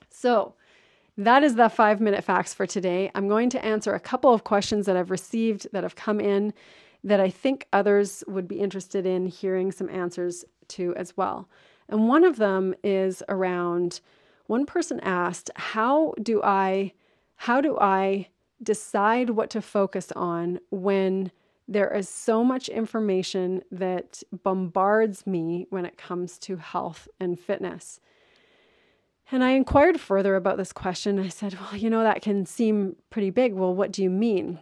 So, 0.08 0.54
that 1.18 1.42
is 1.42 1.56
the 1.56 1.68
5 1.68 2.00
minute 2.00 2.24
facts 2.24 2.54
for 2.54 2.66
today. 2.66 3.10
I'm 3.14 3.28
going 3.28 3.50
to 3.50 3.64
answer 3.64 3.94
a 3.94 4.00
couple 4.00 4.32
of 4.32 4.44
questions 4.44 4.86
that 4.86 4.96
I've 4.96 5.10
received 5.10 5.66
that 5.72 5.82
have 5.82 5.96
come 5.96 6.20
in 6.20 6.54
that 7.06 7.20
I 7.20 7.30
think 7.30 7.68
others 7.72 8.24
would 8.26 8.48
be 8.48 8.58
interested 8.58 9.06
in 9.06 9.26
hearing 9.26 9.70
some 9.70 9.88
answers 9.88 10.44
to 10.68 10.92
as 10.96 11.16
well. 11.16 11.48
And 11.88 12.08
one 12.08 12.24
of 12.24 12.36
them 12.36 12.74
is 12.82 13.22
around 13.28 14.00
one 14.48 14.66
person 14.66 14.98
asked, 15.00 15.50
"How 15.54 16.14
do 16.20 16.42
I 16.42 16.92
how 17.36 17.60
do 17.60 17.78
I 17.78 18.28
decide 18.60 19.30
what 19.30 19.50
to 19.50 19.62
focus 19.62 20.10
on 20.12 20.58
when 20.70 21.30
there 21.68 21.92
is 21.94 22.08
so 22.08 22.42
much 22.42 22.68
information 22.68 23.62
that 23.70 24.22
bombards 24.42 25.26
me 25.26 25.66
when 25.70 25.86
it 25.86 25.96
comes 25.96 26.38
to 26.40 26.56
health 26.56 27.08
and 27.20 27.38
fitness?" 27.38 28.00
And 29.30 29.44
I 29.44 29.50
inquired 29.50 30.00
further 30.00 30.34
about 30.34 30.56
this 30.56 30.72
question. 30.72 31.20
I 31.20 31.28
said, 31.28 31.56
Well, 31.60 31.76
you 31.76 31.90
know, 31.90 32.02
that 32.02 32.22
can 32.22 32.46
seem 32.46 32.96
pretty 33.10 33.30
big. 33.30 33.54
Well, 33.54 33.74
what 33.74 33.92
do 33.92 34.02
you 34.02 34.10
mean? 34.10 34.60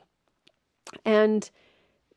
And 1.05 1.51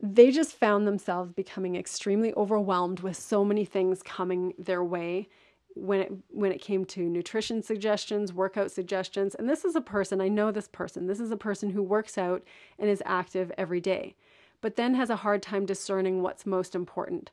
they 0.00 0.30
just 0.30 0.52
found 0.52 0.86
themselves 0.86 1.32
becoming 1.32 1.76
extremely 1.76 2.32
overwhelmed 2.34 3.00
with 3.00 3.16
so 3.16 3.44
many 3.44 3.64
things 3.64 4.02
coming 4.02 4.54
their 4.58 4.84
way 4.84 5.28
when 5.74 6.00
it 6.00 6.12
when 6.30 6.52
it 6.52 6.60
came 6.60 6.84
to 6.84 7.08
nutrition 7.08 7.62
suggestions, 7.62 8.32
workout 8.32 8.70
suggestions. 8.70 9.34
And 9.34 9.48
this 9.48 9.64
is 9.64 9.76
a 9.76 9.80
person, 9.80 10.20
I 10.20 10.28
know 10.28 10.50
this 10.50 10.68
person. 10.68 11.06
This 11.06 11.20
is 11.20 11.30
a 11.30 11.36
person 11.36 11.70
who 11.70 11.82
works 11.82 12.18
out 12.18 12.42
and 12.78 12.88
is 12.88 13.02
active 13.06 13.52
every 13.56 13.80
day, 13.80 14.14
but 14.60 14.76
then 14.76 14.94
has 14.94 15.10
a 15.10 15.16
hard 15.16 15.42
time 15.42 15.66
discerning 15.66 16.22
what's 16.22 16.46
most 16.46 16.74
important. 16.74 17.30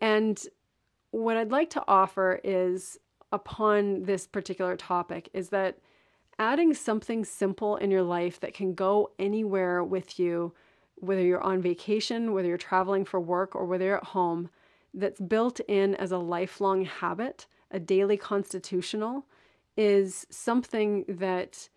And 0.00 0.40
what 1.10 1.36
I'd 1.36 1.50
like 1.50 1.70
to 1.70 1.84
offer 1.88 2.40
is 2.44 2.98
upon 3.32 4.04
this 4.04 4.26
particular 4.26 4.76
topic 4.76 5.28
is 5.32 5.50
that 5.50 5.78
adding 6.38 6.72
something 6.72 7.24
simple 7.24 7.76
in 7.76 7.90
your 7.90 8.02
life 8.02 8.40
that 8.40 8.54
can 8.54 8.74
go 8.74 9.10
anywhere 9.18 9.82
with 9.82 10.18
you 10.18 10.54
whether 11.00 11.22
you're 11.22 11.42
on 11.42 11.62
vacation, 11.62 12.32
whether 12.32 12.48
you're 12.48 12.56
traveling 12.56 13.04
for 13.04 13.20
work, 13.20 13.54
or 13.54 13.64
whether 13.64 13.84
you're 13.84 13.98
at 13.98 14.04
home, 14.04 14.50
that's 14.94 15.20
built 15.20 15.60
in 15.68 15.94
as 15.96 16.12
a 16.12 16.18
lifelong 16.18 16.84
habit, 16.84 17.46
a 17.70 17.78
daily 17.78 18.16
constitutional, 18.16 19.26
is 19.76 20.26
something 20.30 21.04
that 21.08 21.68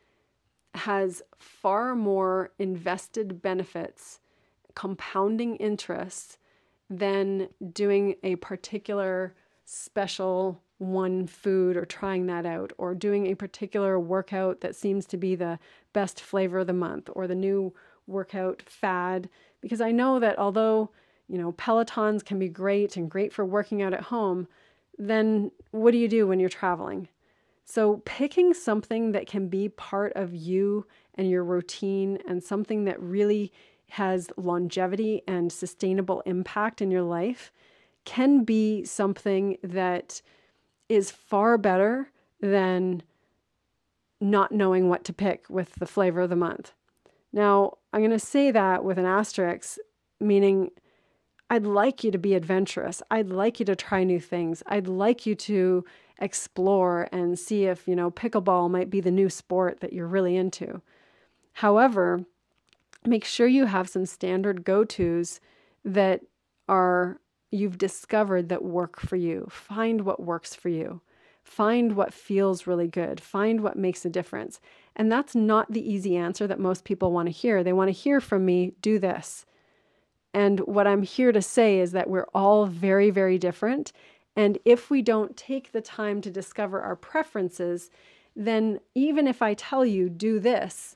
has 0.73 1.21
far 1.37 1.95
more 1.95 2.51
invested 2.57 3.41
benefits, 3.41 4.19
compounding 4.73 5.57
interest, 5.57 6.37
than 6.89 7.49
doing 7.73 8.15
a 8.23 8.35
particular 8.37 9.33
special 9.65 10.61
one 10.77 11.27
food 11.27 11.77
or 11.77 11.85
trying 11.85 12.25
that 12.25 12.45
out 12.45 12.73
or 12.77 12.95
doing 12.95 13.27
a 13.27 13.35
particular 13.35 13.99
workout 13.99 14.61
that 14.61 14.75
seems 14.75 15.05
to 15.05 15.15
be 15.15 15.35
the 15.35 15.59
best 15.93 16.19
flavor 16.19 16.59
of 16.59 16.67
the 16.67 16.73
month 16.73 17.09
or 17.13 17.27
the 17.27 17.35
new 17.35 17.73
workout 18.11 18.63
fad 18.67 19.29
because 19.61 19.81
I 19.81 19.91
know 19.91 20.19
that 20.19 20.37
although, 20.37 20.89
you 21.27 21.37
know, 21.37 21.53
Pelotons 21.53 22.23
can 22.23 22.39
be 22.39 22.49
great 22.49 22.97
and 22.97 23.09
great 23.09 23.31
for 23.31 23.45
working 23.45 23.81
out 23.81 23.93
at 23.93 24.03
home, 24.03 24.47
then 24.97 25.51
what 25.71 25.91
do 25.91 25.97
you 25.97 26.07
do 26.07 26.27
when 26.27 26.39
you're 26.39 26.49
traveling? 26.49 27.07
So, 27.63 28.01
picking 28.05 28.53
something 28.53 29.13
that 29.13 29.27
can 29.27 29.47
be 29.47 29.69
part 29.69 30.13
of 30.13 30.33
you 30.33 30.85
and 31.15 31.29
your 31.29 31.43
routine 31.43 32.17
and 32.27 32.43
something 32.43 32.85
that 32.85 33.01
really 33.01 33.53
has 33.91 34.29
longevity 34.35 35.21
and 35.27 35.51
sustainable 35.51 36.21
impact 36.25 36.81
in 36.81 36.91
your 36.91 37.01
life 37.01 37.51
can 38.05 38.43
be 38.43 38.83
something 38.83 39.57
that 39.63 40.21
is 40.89 41.11
far 41.11 41.57
better 41.57 42.09
than 42.41 43.03
not 44.19 44.51
knowing 44.51 44.87
what 44.87 45.03
to 45.03 45.13
pick 45.13 45.49
with 45.49 45.73
the 45.75 45.85
flavor 45.85 46.21
of 46.21 46.29
the 46.29 46.35
month. 46.35 46.73
Now, 47.33 47.77
I'm 47.93 48.01
going 48.01 48.11
to 48.11 48.19
say 48.19 48.51
that 48.51 48.83
with 48.83 48.97
an 48.97 49.05
asterisk, 49.05 49.77
meaning 50.19 50.71
I'd 51.49 51.65
like 51.65 52.03
you 52.03 52.11
to 52.11 52.17
be 52.17 52.33
adventurous. 52.33 53.01
I'd 53.11 53.29
like 53.29 53.59
you 53.59 53.65
to 53.65 53.75
try 53.75 54.03
new 54.03 54.19
things. 54.19 54.63
I'd 54.67 54.87
like 54.87 55.25
you 55.25 55.35
to 55.35 55.83
explore 56.19 57.09
and 57.11 57.37
see 57.37 57.65
if, 57.65 57.87
you 57.87 57.95
know, 57.95 58.09
pickleball 58.09 58.69
might 58.69 58.89
be 58.89 59.01
the 59.01 59.11
new 59.11 59.29
sport 59.29 59.81
that 59.81 59.91
you're 59.91 60.07
really 60.07 60.37
into. 60.37 60.81
However, 61.53 62.25
make 63.05 63.25
sure 63.25 63.47
you 63.47 63.65
have 63.65 63.89
some 63.89 64.05
standard 64.05 64.63
go 64.63 64.85
tos 64.85 65.41
that 65.83 66.21
are 66.69 67.19
you've 67.51 67.77
discovered 67.77 68.47
that 68.47 68.63
work 68.63 68.99
for 68.99 69.17
you. 69.17 69.47
Find 69.49 70.01
what 70.01 70.23
works 70.23 70.55
for 70.55 70.69
you. 70.69 71.01
Find 71.43 71.95
what 71.95 72.13
feels 72.13 72.67
really 72.67 72.87
good. 72.87 73.19
Find 73.19 73.61
what 73.61 73.77
makes 73.77 74.05
a 74.05 74.09
difference. 74.09 74.59
And 74.95 75.11
that's 75.11 75.35
not 75.35 75.71
the 75.71 75.91
easy 75.91 76.15
answer 76.15 76.47
that 76.47 76.59
most 76.59 76.83
people 76.83 77.11
want 77.11 77.27
to 77.27 77.31
hear. 77.31 77.63
They 77.63 77.73
want 77.73 77.87
to 77.89 77.93
hear 77.93 78.19
from 78.21 78.45
me, 78.45 78.73
do 78.81 78.99
this. 78.99 79.45
And 80.33 80.59
what 80.61 80.87
I'm 80.87 81.03
here 81.03 81.31
to 81.31 81.41
say 81.41 81.79
is 81.79 81.91
that 81.91 82.09
we're 82.09 82.27
all 82.33 82.65
very, 82.65 83.09
very 83.09 83.37
different. 83.37 83.91
And 84.35 84.57
if 84.63 84.89
we 84.89 85.01
don't 85.01 85.35
take 85.35 85.71
the 85.71 85.81
time 85.81 86.21
to 86.21 86.31
discover 86.31 86.81
our 86.81 86.95
preferences, 86.95 87.89
then 88.35 88.79
even 88.95 89.27
if 89.27 89.41
I 89.41 89.53
tell 89.53 89.85
you, 89.85 90.09
do 90.09 90.39
this, 90.39 90.95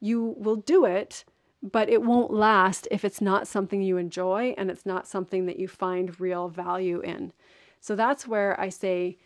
you 0.00 0.36
will 0.38 0.56
do 0.56 0.84
it, 0.84 1.24
but 1.62 1.88
it 1.88 2.02
won't 2.02 2.32
last 2.32 2.86
if 2.90 3.04
it's 3.04 3.20
not 3.20 3.48
something 3.48 3.82
you 3.82 3.96
enjoy 3.96 4.54
and 4.56 4.70
it's 4.70 4.86
not 4.86 5.08
something 5.08 5.46
that 5.46 5.58
you 5.58 5.66
find 5.66 6.20
real 6.20 6.48
value 6.48 7.00
in. 7.00 7.32
So 7.80 7.96
that's 7.96 8.26
where 8.26 8.58
I 8.60 8.68
say, 8.68 9.18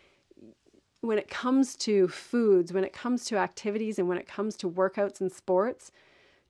when 1.01 1.17
it 1.17 1.29
comes 1.29 1.75
to 1.75 2.07
foods, 2.07 2.71
when 2.71 2.83
it 2.83 2.93
comes 2.93 3.25
to 3.25 3.37
activities, 3.37 3.99
and 3.99 4.07
when 4.07 4.17
it 4.17 4.27
comes 4.27 4.55
to 4.57 4.69
workouts 4.69 5.19
and 5.19 5.31
sports, 5.31 5.91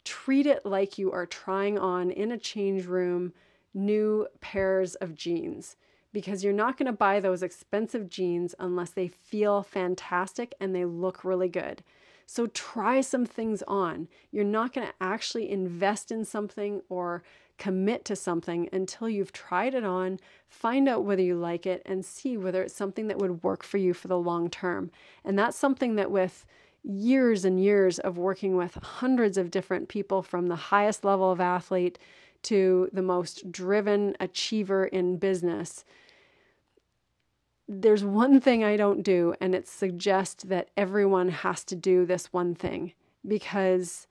treat 0.03 0.45
it 0.45 0.65
like 0.65 0.97
you 0.97 1.11
are 1.11 1.25
trying 1.25 1.77
on 1.79 2.11
in 2.11 2.31
a 2.31 2.37
change 2.37 2.85
room 2.85 3.33
new 3.73 4.27
pairs 4.41 4.95
of 4.95 5.15
jeans 5.15 5.77
because 6.13 6.43
you're 6.43 6.53
not 6.53 6.77
going 6.77 6.87
to 6.87 6.91
buy 6.91 7.19
those 7.19 7.41
expensive 7.43 8.09
jeans 8.09 8.53
unless 8.59 8.89
they 8.89 9.07
feel 9.07 9.63
fantastic 9.63 10.53
and 10.59 10.75
they 10.75 10.85
look 10.85 11.23
really 11.23 11.47
good. 11.47 11.83
So 12.25 12.47
try 12.47 13.01
some 13.01 13.25
things 13.25 13.63
on. 13.67 14.07
You're 14.31 14.43
not 14.43 14.73
going 14.73 14.87
to 14.87 14.93
actually 14.99 15.49
invest 15.49 16.11
in 16.11 16.25
something 16.25 16.81
or 16.89 17.23
commit 17.57 18.05
to 18.05 18.15
something 18.15 18.69
until 18.71 19.09
you've 19.09 19.31
tried 19.31 19.73
it 19.73 19.83
on, 19.83 20.19
find 20.47 20.87
out 20.87 21.03
whether 21.03 21.21
you 21.21 21.35
like 21.35 21.65
it, 21.65 21.81
and 21.85 22.05
see 22.05 22.37
whether 22.37 22.63
it's 22.63 22.73
something 22.73 23.07
that 23.07 23.19
would 23.19 23.43
work 23.43 23.63
for 23.63 23.77
you 23.77 23.93
for 23.93 24.07
the 24.07 24.17
long 24.17 24.49
term. 24.49 24.91
And 25.23 25.37
that's 25.37 25.57
something 25.57 25.95
that 25.95 26.11
with 26.11 26.45
years 26.83 27.45
and 27.45 27.63
years 27.63 27.99
of 27.99 28.17
working 28.17 28.55
with 28.55 28.75
hundreds 28.75 29.37
of 29.37 29.51
different 29.51 29.87
people 29.87 30.21
from 30.21 30.47
the 30.47 30.55
highest 30.55 31.05
level 31.05 31.31
of 31.31 31.39
athlete 31.39 31.99
to 32.43 32.89
the 32.91 33.03
most 33.03 33.51
driven 33.51 34.15
achiever 34.19 34.85
in 34.85 35.17
business. 35.17 35.85
There's 37.67 38.03
one 38.03 38.41
thing 38.41 38.63
I 38.63 38.75
don't 38.75 39.03
do, 39.03 39.35
and 39.39 39.53
it's 39.53 39.71
suggest 39.71 40.49
that 40.49 40.69
everyone 40.75 41.29
has 41.29 41.63
to 41.65 41.75
do 41.75 42.05
this 42.05 42.33
one 42.33 42.55
thing 42.55 42.93
because 43.25 44.07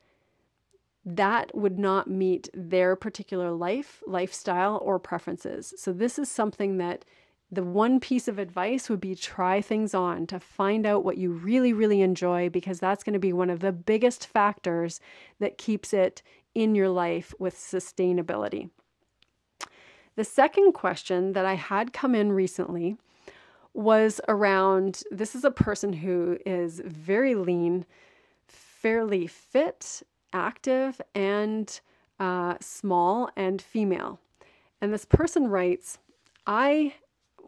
that 1.05 1.55
would 1.55 1.79
not 1.79 2.11
meet 2.11 2.49
their 2.53 2.95
particular 2.95 3.53
life, 3.53 4.03
lifestyle, 4.07 4.79
or 4.83 4.99
preferences. 4.99 5.73
So, 5.77 5.93
this 5.93 6.19
is 6.19 6.31
something 6.31 6.77
that 6.79 7.05
the 7.53 7.65
one 7.65 7.99
piece 7.99 8.29
of 8.29 8.39
advice 8.39 8.89
would 8.89 9.01
be 9.01 9.15
try 9.15 9.61
things 9.61 9.93
on 9.93 10.27
to 10.29 10.39
find 10.39 10.87
out 10.87 11.05
what 11.05 11.17
you 11.17 11.33
really, 11.33 11.73
really 11.73 12.01
enjoy, 12.01 12.49
because 12.49 12.79
that's 12.79 13.03
going 13.03 13.15
to 13.15 13.19
be 13.19 13.33
one 13.33 13.51
of 13.51 13.61
the 13.61 13.73
biggest 13.73 14.27
factors 14.27 15.01
that 15.41 15.59
keeps 15.59 15.93
it 15.93 16.23
in 16.55 16.75
your 16.75 16.89
life 16.89 17.35
with 17.39 17.57
sustainability. 17.57 18.71
The 20.17 20.25
second 20.25 20.73
question 20.73 21.33
that 21.33 21.47
I 21.47 21.55
had 21.55 21.93
come 21.93 22.15
in 22.15 22.33
recently 22.33 22.97
was 23.73 24.21
around 24.29 25.03
this 25.11 25.35
is 25.35 25.45
a 25.45 25.51
person 25.51 25.93
who 25.93 26.39
is 26.45 26.81
very 26.85 27.35
lean, 27.35 27.87
fairly 28.49 29.27
fit, 29.27 30.03
active, 30.33 31.01
and 31.15 31.81
uh, 32.19 32.55
small 32.61 33.31
and 33.37 33.61
female. 33.61 34.21
And 34.81 34.93
this 34.93 35.05
person 35.05 35.49
writes, 35.49 35.99
I 36.47 36.95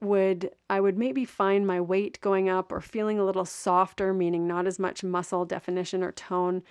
would 0.01 0.51
I 0.69 0.81
would 0.81 0.99
maybe 0.99 1.25
find 1.25 1.67
my 1.67 1.81
weight 1.81 2.21
going 2.21 2.49
up 2.49 2.73
or 2.73 2.81
feeling 2.81 3.19
a 3.19 3.25
little 3.25 3.45
softer, 3.45 4.13
meaning 4.13 4.47
not 4.47 4.67
as 4.67 4.79
much 4.79 5.05
muscle 5.05 5.45
definition 5.45 6.03
or 6.03 6.13
tone. 6.13 6.63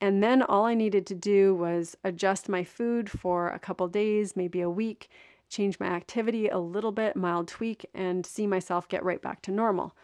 And 0.00 0.22
then 0.22 0.42
all 0.42 0.66
I 0.66 0.74
needed 0.74 1.06
to 1.06 1.14
do 1.14 1.54
was 1.54 1.96
adjust 2.04 2.48
my 2.48 2.62
food 2.62 3.08
for 3.08 3.48
a 3.48 3.58
couple 3.58 3.88
days, 3.88 4.36
maybe 4.36 4.60
a 4.60 4.68
week, 4.68 5.08
change 5.48 5.80
my 5.80 5.86
activity 5.86 6.48
a 6.48 6.58
little 6.58 6.92
bit, 6.92 7.16
mild 7.16 7.48
tweak, 7.48 7.86
and 7.94 8.26
see 8.26 8.46
myself 8.46 8.88
get 8.88 9.04
right 9.04 9.22
back 9.22 9.40
to 9.42 9.50
normal. 9.50 9.96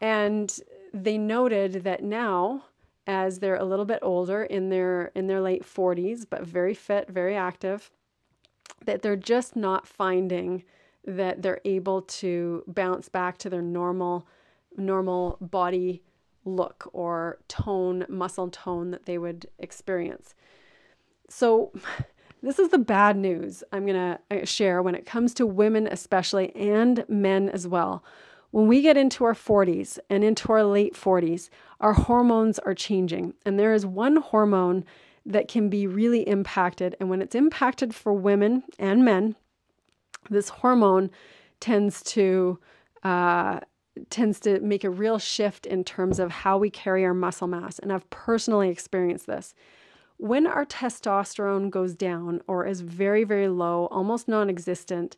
And 0.00 0.54
they 0.92 1.16
noted 1.16 1.84
that 1.84 2.02
now, 2.02 2.64
as 3.06 3.38
they're 3.38 3.56
a 3.56 3.64
little 3.64 3.84
bit 3.84 3.98
older 4.02 4.44
in 4.44 4.68
their 4.68 5.12
in 5.14 5.26
their 5.26 5.40
late 5.40 5.64
40s, 5.64 6.24
but 6.28 6.46
very 6.46 6.74
fit, 6.74 7.08
very 7.08 7.36
active, 7.36 7.90
that 8.84 9.02
they're 9.02 9.16
just 9.16 9.56
not 9.56 9.86
finding 9.86 10.64
that 11.04 11.42
they're 11.42 11.60
able 11.64 12.02
to 12.02 12.62
bounce 12.66 13.08
back 13.08 13.38
to 13.38 13.50
their 13.50 13.62
normal 13.62 14.26
normal 14.76 15.36
body 15.40 16.02
look 16.44 16.88
or 16.92 17.38
tone, 17.48 18.04
muscle 18.08 18.48
tone 18.48 18.90
that 18.90 19.06
they 19.06 19.18
would 19.18 19.46
experience. 19.58 20.34
So 21.28 21.72
this 22.42 22.58
is 22.58 22.70
the 22.70 22.78
bad 22.78 23.16
news 23.16 23.62
I'm 23.72 23.86
going 23.86 23.96
to 23.96 24.18
uh, 24.30 24.44
share 24.44 24.82
when 24.82 24.94
it 24.94 25.06
comes 25.06 25.34
to 25.34 25.46
women, 25.46 25.86
especially, 25.86 26.54
and 26.56 27.04
men 27.08 27.48
as 27.48 27.66
well. 27.68 28.04
When 28.50 28.66
we 28.66 28.82
get 28.82 28.96
into 28.96 29.24
our 29.24 29.32
40s 29.32 29.98
and 30.10 30.22
into 30.22 30.52
our 30.52 30.64
late 30.64 30.94
40s, 30.94 31.48
our 31.82 31.92
hormones 31.92 32.58
are 32.60 32.74
changing. 32.74 33.34
And 33.44 33.58
there 33.58 33.74
is 33.74 33.84
one 33.84 34.16
hormone 34.16 34.84
that 35.26 35.48
can 35.48 35.68
be 35.68 35.86
really 35.86 36.26
impacted. 36.26 36.96
And 36.98 37.10
when 37.10 37.20
it's 37.20 37.34
impacted 37.34 37.94
for 37.94 38.14
women 38.14 38.62
and 38.78 39.04
men, 39.04 39.36
this 40.30 40.48
hormone 40.48 41.10
tends 41.60 42.02
to 42.02 42.58
uh, 43.02 43.60
tends 44.08 44.40
to 44.40 44.58
make 44.60 44.84
a 44.84 44.90
real 44.90 45.18
shift 45.18 45.66
in 45.66 45.84
terms 45.84 46.18
of 46.18 46.30
how 46.30 46.56
we 46.56 46.70
carry 46.70 47.04
our 47.04 47.12
muscle 47.12 47.48
mass. 47.48 47.78
And 47.78 47.92
I've 47.92 48.08
personally 48.10 48.70
experienced 48.70 49.26
this. 49.26 49.54
When 50.16 50.46
our 50.46 50.64
testosterone 50.64 51.68
goes 51.68 51.94
down 51.94 52.40
or 52.46 52.64
is 52.64 52.80
very, 52.80 53.24
very 53.24 53.48
low, 53.48 53.88
almost 53.90 54.28
non 54.28 54.48
existent, 54.48 55.16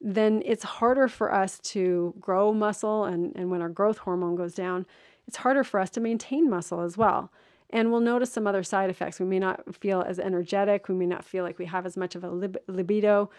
then 0.00 0.42
it's 0.44 0.64
harder 0.64 1.08
for 1.08 1.32
us 1.32 1.58
to 1.60 2.14
grow 2.18 2.52
muscle. 2.52 3.04
And, 3.04 3.32
and 3.36 3.50
when 3.50 3.62
our 3.62 3.68
growth 3.68 3.98
hormone 3.98 4.34
goes 4.34 4.54
down, 4.54 4.86
it's 5.30 5.36
harder 5.36 5.62
for 5.62 5.78
us 5.78 5.90
to 5.90 6.00
maintain 6.00 6.50
muscle 6.50 6.80
as 6.80 6.96
well. 6.96 7.30
And 7.72 7.92
we'll 7.92 8.00
notice 8.00 8.32
some 8.32 8.48
other 8.48 8.64
side 8.64 8.90
effects. 8.90 9.20
We 9.20 9.26
may 9.26 9.38
not 9.38 9.76
feel 9.76 10.02
as 10.02 10.18
energetic. 10.18 10.88
We 10.88 10.96
may 10.96 11.06
not 11.06 11.24
feel 11.24 11.44
like 11.44 11.56
we 11.56 11.66
have 11.66 11.86
as 11.86 11.96
much 11.96 12.16
of 12.16 12.24
a 12.24 12.30
lib- 12.30 12.58
libido. 12.66 13.30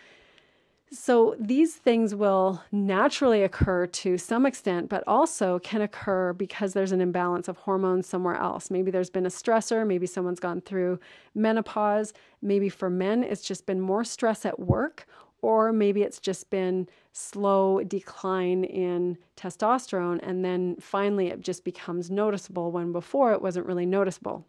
So 0.89 1.35
these 1.37 1.75
things 1.75 2.15
will 2.15 2.63
naturally 2.71 3.43
occur 3.43 3.87
to 3.87 4.17
some 4.17 4.45
extent, 4.45 4.87
but 4.87 5.03
also 5.05 5.59
can 5.59 5.81
occur 5.81 6.31
because 6.31 6.71
there's 6.71 6.93
an 6.93 7.01
imbalance 7.01 7.49
of 7.49 7.57
hormones 7.57 8.07
somewhere 8.07 8.35
else. 8.35 8.71
Maybe 8.71 8.89
there's 8.89 9.09
been 9.09 9.25
a 9.25 9.29
stressor, 9.29 9.85
maybe 9.85 10.07
someone's 10.07 10.39
gone 10.39 10.61
through 10.61 10.97
menopause, 11.35 12.13
maybe 12.41 12.69
for 12.69 12.89
men 12.89 13.21
it's 13.21 13.41
just 13.41 13.65
been 13.65 13.81
more 13.81 14.05
stress 14.05 14.45
at 14.45 14.61
work, 14.61 15.05
or 15.41 15.73
maybe 15.73 16.03
it's 16.03 16.19
just 16.19 16.49
been 16.49 16.87
slow 17.13 17.81
decline 17.83 18.63
in 18.63 19.17
testosterone 19.35 20.19
and 20.21 20.45
then 20.45 20.75
finally 20.79 21.27
it 21.27 21.41
just 21.41 21.63
becomes 21.63 22.09
noticeable 22.09 22.71
when 22.71 22.91
before 22.91 23.33
it 23.33 23.41
wasn't 23.41 23.65
really 23.65 23.85
noticeable. 23.85 24.45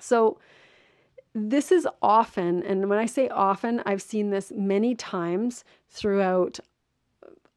So 0.00 0.38
this 1.34 1.72
is 1.72 1.88
often, 2.02 2.62
and 2.62 2.90
when 2.90 2.98
I 2.98 3.06
say 3.06 3.28
often, 3.28 3.82
I've 3.86 4.02
seen 4.02 4.30
this 4.30 4.52
many 4.54 4.94
times 4.94 5.64
throughout 5.88 6.60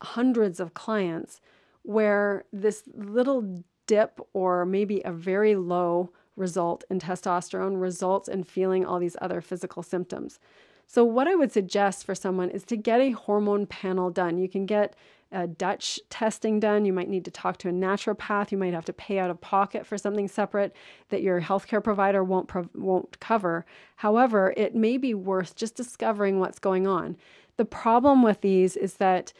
hundreds 0.01 0.60
of 0.60 0.73
clients 0.73 1.41
where 1.81 2.45
this 2.53 2.84
little 2.93 3.63
dip 3.88 4.19
or 4.34 4.65
maybe 4.65 5.01
a 5.03 5.12
very 5.12 5.55
low 5.55 6.12
result 6.36 6.84
in 6.89 6.99
testosterone 6.99 7.79
results 7.79 8.27
in 8.27 8.43
feeling 8.43 8.86
all 8.86 8.99
these 8.99 9.17
other 9.21 9.41
physical 9.41 9.84
symptoms. 9.84 10.39
So, 10.87 11.03
what 11.03 11.27
I 11.27 11.35
would 11.35 11.51
suggest 11.51 12.05
for 12.05 12.15
someone 12.15 12.49
is 12.49 12.63
to 12.65 12.77
get 12.77 13.01
a 13.01 13.11
hormone 13.11 13.65
panel 13.65 14.09
done. 14.09 14.37
You 14.37 14.47
can 14.47 14.65
get 14.65 14.95
a 15.31 15.47
Dutch 15.47 15.99
testing 16.09 16.59
done. 16.59 16.85
You 16.85 16.93
might 16.93 17.09
need 17.09 17.25
to 17.25 17.31
talk 17.31 17.57
to 17.57 17.69
a 17.69 17.73
naturopath. 17.73 18.51
You 18.51 18.57
might 18.57 18.73
have 18.73 18.85
to 18.85 18.93
pay 18.93 19.19
out 19.19 19.29
of 19.29 19.41
pocket 19.41 19.85
for 19.85 19.97
something 19.97 20.27
separate 20.27 20.73
that 21.09 21.21
your 21.21 21.41
healthcare 21.41 21.83
provider 21.83 22.23
won't 22.23 22.47
pro- 22.47 22.69
won't 22.73 23.19
cover. 23.19 23.65
However, 23.97 24.53
it 24.55 24.75
may 24.75 24.97
be 24.97 25.13
worth 25.13 25.55
just 25.55 25.75
discovering 25.75 26.39
what's 26.39 26.59
going 26.59 26.87
on. 26.87 27.17
The 27.57 27.65
problem 27.65 28.21
with 28.21 28.41
these 28.41 28.75
is 28.75 28.95
that 28.95 29.33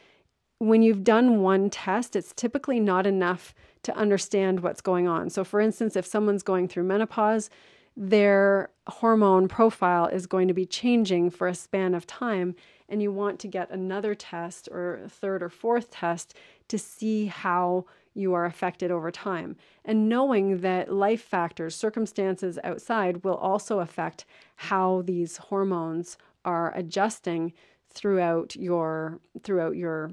when 0.60 0.82
you've 0.82 1.04
done 1.04 1.42
one 1.42 1.70
test, 1.70 2.16
it's 2.16 2.34
typically 2.34 2.80
not 2.80 3.06
enough 3.06 3.54
to 3.84 3.96
understand 3.96 4.62
what's 4.62 4.82
going 4.82 5.08
on. 5.08 5.30
So, 5.30 5.44
for 5.44 5.60
instance, 5.60 5.96
if 5.96 6.06
someone's 6.06 6.44
going 6.44 6.68
through 6.68 6.84
menopause, 6.84 7.50
their 7.98 8.70
hormone 8.88 9.48
profile 9.48 10.08
is 10.08 10.28
going 10.28 10.48
to 10.48 10.54
be 10.54 10.66
changing 10.66 11.30
for 11.30 11.48
a 11.48 11.56
span 11.56 11.94
of 11.94 12.06
time 12.06 12.56
and 12.90 13.02
you 13.02 13.12
want 13.12 13.40
to 13.40 13.48
get 13.48 13.70
another 13.72 14.14
test 14.14 14.70
or 14.72 15.02
third 15.10 15.42
or 15.42 15.50
fourth 15.50 15.90
test 15.90 16.36
to 16.68 16.78
see 16.78 17.26
how 17.28 17.86
you 18.14 18.34
are 18.34 18.46
affected 18.46 18.92
over 18.92 19.12
time. 19.12 19.56
And 19.84 20.08
knowing 20.08 20.60
that 20.60 20.94
life 20.94 21.22
factors, 21.22 21.76
circumstances 21.76 22.60
outside 22.64 23.24
will 23.24 23.36
also 23.36 23.80
affect 23.80 24.26
how 24.56 25.02
these 25.06 25.38
hormones 25.38 26.18
are 26.44 26.74
adjusting 26.76 27.54
throughout 27.90 28.56
your 28.56 29.20
throughout 29.42 29.76
your 29.76 30.12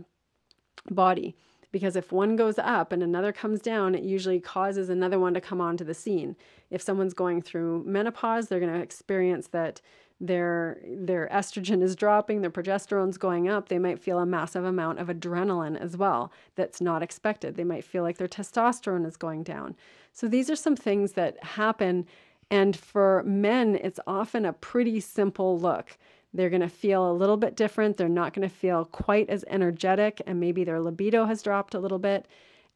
body 0.90 1.36
because 1.72 1.96
if 1.96 2.12
one 2.12 2.37
goes 2.37 2.58
up 2.58 2.92
and 2.92 3.02
another 3.02 3.32
comes 3.32 3.61
down, 3.61 3.94
it 3.94 4.04
usually 4.04 4.38
causes 4.38 4.88
another 4.88 5.18
one 5.18 5.35
to 5.35 5.40
come 5.40 5.61
onto 5.61 5.85
the 5.85 5.94
scene. 5.94 6.37
If 6.70 6.82
someone's 6.82 7.14
going 7.14 7.42
through 7.42 7.85
menopause, 7.85 8.48
they're 8.48 8.61
going 8.61 8.72
to 8.72 8.80
experience 8.80 9.48
that 9.48 9.80
their 10.20 10.78
their 10.87 11.28
estrogen 11.32 11.82
is 11.82 11.96
dropping, 11.96 12.42
their 12.42 12.50
progesterone's 12.50 13.18
going 13.18 13.48
up, 13.48 13.68
they 13.68 13.80
might 13.80 13.98
feel 13.98 14.20
a 14.20 14.26
massive 14.26 14.64
amount 14.64 15.00
of 15.00 15.08
adrenaline 15.08 15.76
as 15.76 15.96
well 15.96 16.30
that's 16.54 16.80
not 16.80 17.02
expected. 17.02 17.56
They 17.56 17.64
might 17.64 17.85
feel 17.85 18.04
like 18.04 18.18
their 18.18 18.28
testosterone 18.28 19.04
is 19.04 19.16
going 19.16 19.42
down. 19.42 19.74
So 20.12 20.28
these 20.28 20.48
are 20.48 20.56
some 20.56 20.76
things 20.76 21.12
that 21.12 21.42
happen 21.42 22.06
and 22.50 22.76
for 22.76 23.24
men 23.24 23.74
it's 23.74 23.98
often 24.06 24.44
a 24.44 24.52
pretty 24.52 25.00
simple 25.00 25.58
look. 25.58 25.98
They're 26.34 26.50
going 26.50 26.62
to 26.62 26.68
feel 26.68 27.10
a 27.10 27.12
little 27.12 27.36
bit 27.36 27.56
different. 27.56 27.96
They're 27.96 28.08
not 28.08 28.32
going 28.32 28.48
to 28.48 28.54
feel 28.54 28.84
quite 28.84 29.28
as 29.28 29.44
energetic, 29.48 30.22
and 30.26 30.40
maybe 30.40 30.64
their 30.64 30.80
libido 30.80 31.26
has 31.26 31.42
dropped 31.42 31.74
a 31.74 31.78
little 31.78 31.98
bit. 31.98 32.26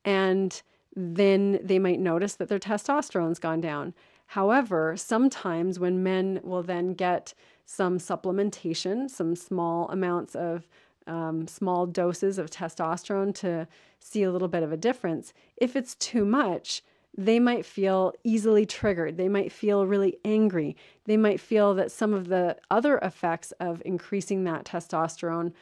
And 0.05 0.61
then 0.95 1.59
they 1.63 1.79
might 1.79 2.01
notice 2.01 2.35
that 2.35 2.49
their 2.49 2.59
testosterone's 2.59 3.39
gone 3.39 3.61
down. 3.61 3.95
However, 4.27 4.97
sometimes 4.97 5.79
when 5.79 6.03
men 6.03 6.41
will 6.43 6.63
then 6.63 6.95
get 6.95 7.35
some 7.65 7.99
supplementation, 7.99 9.09
some 9.09 9.37
small 9.37 9.89
amounts 9.89 10.35
of 10.35 10.69
um, 11.07 11.47
small 11.47 11.87
doses 11.87 12.39
of 12.39 12.51
testosterone 12.51 13.35
to 13.37 13.69
see 14.01 14.23
a 14.23 14.33
little 14.33 14.49
bit 14.49 14.63
of 14.63 14.73
a 14.73 14.77
difference, 14.77 15.33
if 15.57 15.77
it's 15.77 15.95
too 15.95 16.25
much, 16.25 16.83
they 17.17 17.41
might 17.41 17.65
feel 17.65 18.13
easily 18.25 18.67
triggered. 18.67 19.17
They 19.17 19.29
might 19.29 19.51
feel 19.51 19.87
really 19.87 20.19
angry. 20.25 20.77
They 21.05 21.17
might 21.17 21.41
feel 21.41 21.75
that 21.75 21.91
some 21.91 22.13
of 22.13 22.29
the 22.29 22.57
other 22.71 22.99
effects 22.99 23.53
of 23.53 23.83
increasing 23.85 24.45
that 24.45 24.65
testosterone 24.65 25.53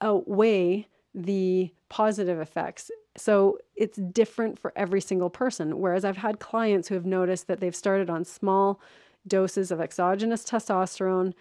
outweigh 0.00 0.88
the 1.14 1.72
positive 1.88 2.40
effects. 2.40 2.90
So 3.16 3.58
it's 3.76 3.98
different 3.98 4.58
for 4.58 4.72
every 4.74 5.00
single 5.00 5.30
person. 5.30 5.78
Whereas 5.78 6.04
I've 6.04 6.16
had 6.16 6.40
clients 6.40 6.88
who 6.88 6.96
have 6.96 7.06
noticed 7.06 7.46
that 7.46 7.60
they've 7.60 7.76
started 7.76 8.10
on 8.10 8.24
small 8.24 8.80
doses 9.26 9.70
of 9.70 9.80
exogenous 9.80 10.44
testosterone 10.44 11.32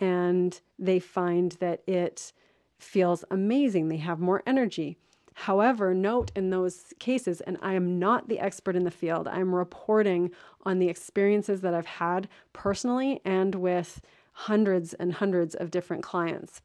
and 0.00 0.60
they 0.78 0.98
find 0.98 1.52
that 1.60 1.82
it 1.86 2.32
feels 2.78 3.24
amazing. 3.30 3.88
They 3.88 3.98
have 3.98 4.18
more 4.18 4.42
energy. 4.46 4.98
However, 5.34 5.94
note 5.94 6.30
in 6.34 6.50
those 6.50 6.92
cases, 6.98 7.40
and 7.40 7.56
I 7.62 7.74
am 7.74 7.98
not 7.98 8.28
the 8.28 8.40
expert 8.40 8.76
in 8.76 8.84
the 8.84 8.90
field, 8.90 9.28
I'm 9.28 9.54
reporting 9.54 10.30
on 10.64 10.78
the 10.78 10.88
experiences 10.88 11.60
that 11.62 11.74
I've 11.74 11.86
had 11.86 12.28
personally 12.52 13.20
and 13.24 13.54
with 13.54 14.00
hundreds 14.32 14.94
and 14.94 15.14
hundreds 15.14 15.54
of 15.54 15.70
different 15.70 16.02
clients. 16.02 16.60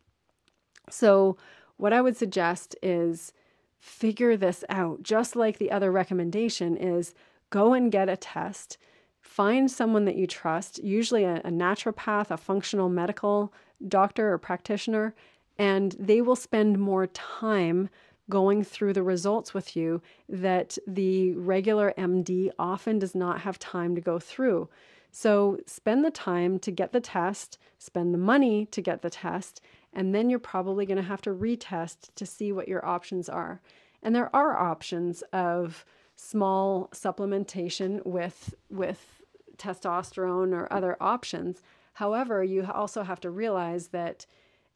So, 0.90 1.38
what 1.78 1.94
I 1.94 2.02
would 2.02 2.16
suggest 2.16 2.76
is 2.82 3.34
figure 3.80 4.38
this 4.38 4.64
out. 4.70 5.04
Just 5.04 5.36
like 5.36 5.58
the 5.58 5.72
other 5.72 5.92
recommendation 5.92 6.78
is 6.78 7.14
go 7.50 7.74
and 7.74 7.92
get 7.92 8.10
a 8.10 8.18
test. 8.18 8.78
Find 9.22 9.70
someone 9.70 10.06
that 10.06 10.16
you 10.16 10.28
trust, 10.28 10.84
usually 10.84 11.24
a, 11.24 11.38
a 11.38 11.50
naturopath, 11.50 12.32
a 12.32 12.38
functional 12.38 12.90
medical 12.90 13.54
doctor 13.88 14.32
or 14.32 14.38
practitioner, 14.38 15.14
and 15.58 15.96
they 16.00 16.22
will 16.22 16.36
spend 16.36 16.80
more 16.80 17.08
time 17.08 17.90
going 18.30 18.64
through 18.64 18.94
the 18.94 19.04
results 19.04 19.54
with 19.54 19.76
you 19.76 20.02
that 20.28 20.78
the 20.88 21.34
regular 21.34 21.94
MD 21.98 22.50
often 22.58 23.00
does 23.00 23.16
not 23.16 23.42
have 23.42 23.60
time 23.60 23.96
to 23.96 24.02
go 24.02 24.20
through. 24.20 24.70
So 25.12 25.60
spend 25.66 26.04
the 26.04 26.12
time 26.12 26.60
to 26.60 26.72
get 26.72 26.92
the 26.92 27.00
test, 27.00 27.58
spend 27.78 28.14
the 28.14 28.18
money 28.20 28.66
to 28.68 28.82
get 28.82 29.02
the 29.02 29.10
test, 29.10 29.62
and 29.94 30.14
then 30.14 30.30
you're 30.30 30.40
probably 30.40 30.86
going 30.86 30.98
to 30.98 31.04
have 31.04 31.22
to 31.22 31.30
retest 31.30 32.10
to 32.16 32.26
see 32.26 32.52
what 32.52 32.68
your 32.68 32.86
options 32.86 33.30
are. 33.30 33.62
And 34.04 34.14
there 34.14 34.36
are 34.36 34.58
options 34.58 35.22
of 35.32 35.86
small 36.16 36.90
supplementation 36.94 38.06
with 38.06 38.54
with 38.70 39.22
testosterone 39.58 40.54
or 40.54 40.72
other 40.72 40.98
options. 41.00 41.62
However, 41.94 42.44
you 42.44 42.66
also 42.66 43.04
have 43.04 43.22
to 43.22 43.30
realize 43.30 43.88
that 43.88 44.26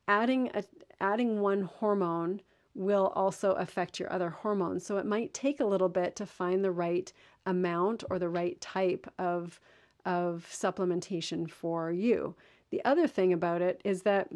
adding 0.07 0.51
a, 0.53 0.63
adding 1.01 1.41
one 1.41 1.63
hormone 1.63 2.41
will 2.79 3.11
also 3.13 3.51
affect 3.53 3.99
your 3.99 4.11
other 4.11 4.29
hormones. 4.29 4.85
So 4.85 4.97
it 4.97 5.05
might 5.05 5.33
take 5.33 5.59
a 5.59 5.65
little 5.65 5.89
bit 5.89 6.15
to 6.15 6.25
find 6.25 6.63
the 6.63 6.71
right 6.71 7.11
amount 7.45 8.05
or 8.09 8.17
the 8.17 8.29
right 8.29 8.59
type 8.61 9.11
of 9.19 9.59
of 10.05 10.47
supplementation 10.49 11.49
for 11.49 11.91
you. 11.91 12.33
The 12.71 12.83
other 12.85 13.05
thing 13.05 13.33
about 13.33 13.61
it 13.61 13.81
is 13.83 14.03
that 14.03 14.29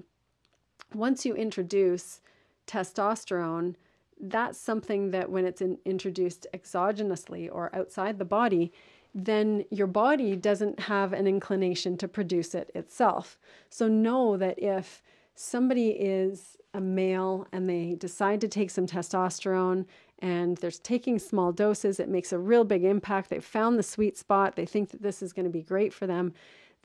once 0.93 1.25
you 1.25 1.33
introduce 1.33 2.19
testosterone, 2.67 3.75
that's 4.19 4.59
something 4.59 5.11
that 5.11 5.31
when 5.31 5.45
it's 5.45 5.61
in, 5.61 5.77
introduced 5.85 6.47
exogenously 6.53 7.49
or 7.51 7.73
outside 7.73 8.19
the 8.19 8.25
body, 8.25 8.73
then 9.15 9.63
your 9.71 9.87
body 9.87 10.35
doesn't 10.35 10.81
have 10.81 11.13
an 11.13 11.27
inclination 11.27 11.97
to 11.97 12.07
produce 12.07 12.53
it 12.53 12.69
itself. 12.75 13.39
So 13.69 13.87
know 13.87 14.35
that 14.37 14.59
if 14.59 15.01
somebody 15.33 15.91
is 15.91 16.57
a 16.73 16.81
male 16.81 17.47
and 17.51 17.69
they 17.69 17.95
decide 17.95 18.41
to 18.41 18.47
take 18.47 18.69
some 18.69 18.87
testosterone 18.87 19.85
and 20.19 20.57
they're 20.57 20.71
taking 20.71 21.19
small 21.19 21.51
doses, 21.51 21.99
it 21.99 22.09
makes 22.09 22.31
a 22.31 22.39
real 22.39 22.63
big 22.63 22.83
impact. 22.83 23.29
They've 23.29 23.43
found 23.43 23.77
the 23.77 23.83
sweet 23.83 24.17
spot, 24.17 24.55
they 24.55 24.65
think 24.65 24.89
that 24.91 25.01
this 25.01 25.21
is 25.21 25.33
going 25.33 25.45
to 25.45 25.51
be 25.51 25.61
great 25.61 25.93
for 25.93 26.07
them. 26.07 26.33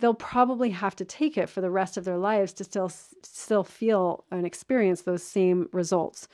They'll 0.01 0.15
probably 0.15 0.71
have 0.71 0.95
to 0.97 1.05
take 1.05 1.37
it 1.37 1.49
for 1.49 1.61
the 1.61 1.71
rest 1.71 1.97
of 1.97 2.05
their 2.05 2.19
lives 2.19 2.53
to 2.55 2.65
still 2.65 2.89
still 2.89 3.65
feel 3.65 4.25
and 4.31 4.47
experience 4.47 5.03
those 5.03 5.25
same 5.25 5.69
results. 5.73 6.29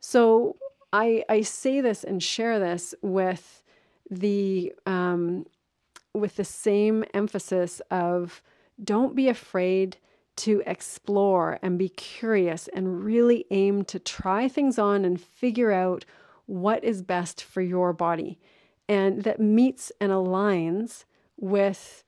So 0.00 0.56
I 0.92 1.24
I 1.28 1.40
say 1.42 1.80
this 1.80 2.04
and 2.04 2.22
share 2.22 2.58
this 2.58 2.94
with 3.00 3.62
the 4.10 4.74
um, 4.84 5.46
with 6.12 6.36
the 6.36 6.44
same 6.44 7.04
emphasis 7.14 7.80
of 7.90 8.42
don't 8.82 9.14
be 9.14 9.28
afraid 9.28 9.96
to 10.36 10.62
explore 10.66 11.58
and 11.62 11.78
be 11.78 11.88
curious 11.88 12.68
and 12.68 13.04
really 13.04 13.44
aim 13.50 13.84
to 13.84 13.98
try 13.98 14.48
things 14.48 14.78
on 14.78 15.04
and 15.04 15.20
figure 15.20 15.72
out 15.72 16.04
what 16.46 16.82
is 16.84 17.02
best 17.02 17.42
for 17.42 17.62
your 17.62 17.92
body 17.92 18.38
and 18.88 19.22
that 19.22 19.40
meets 19.40 19.90
and 20.00 20.12
aligns 20.12 21.04
with 21.36 22.04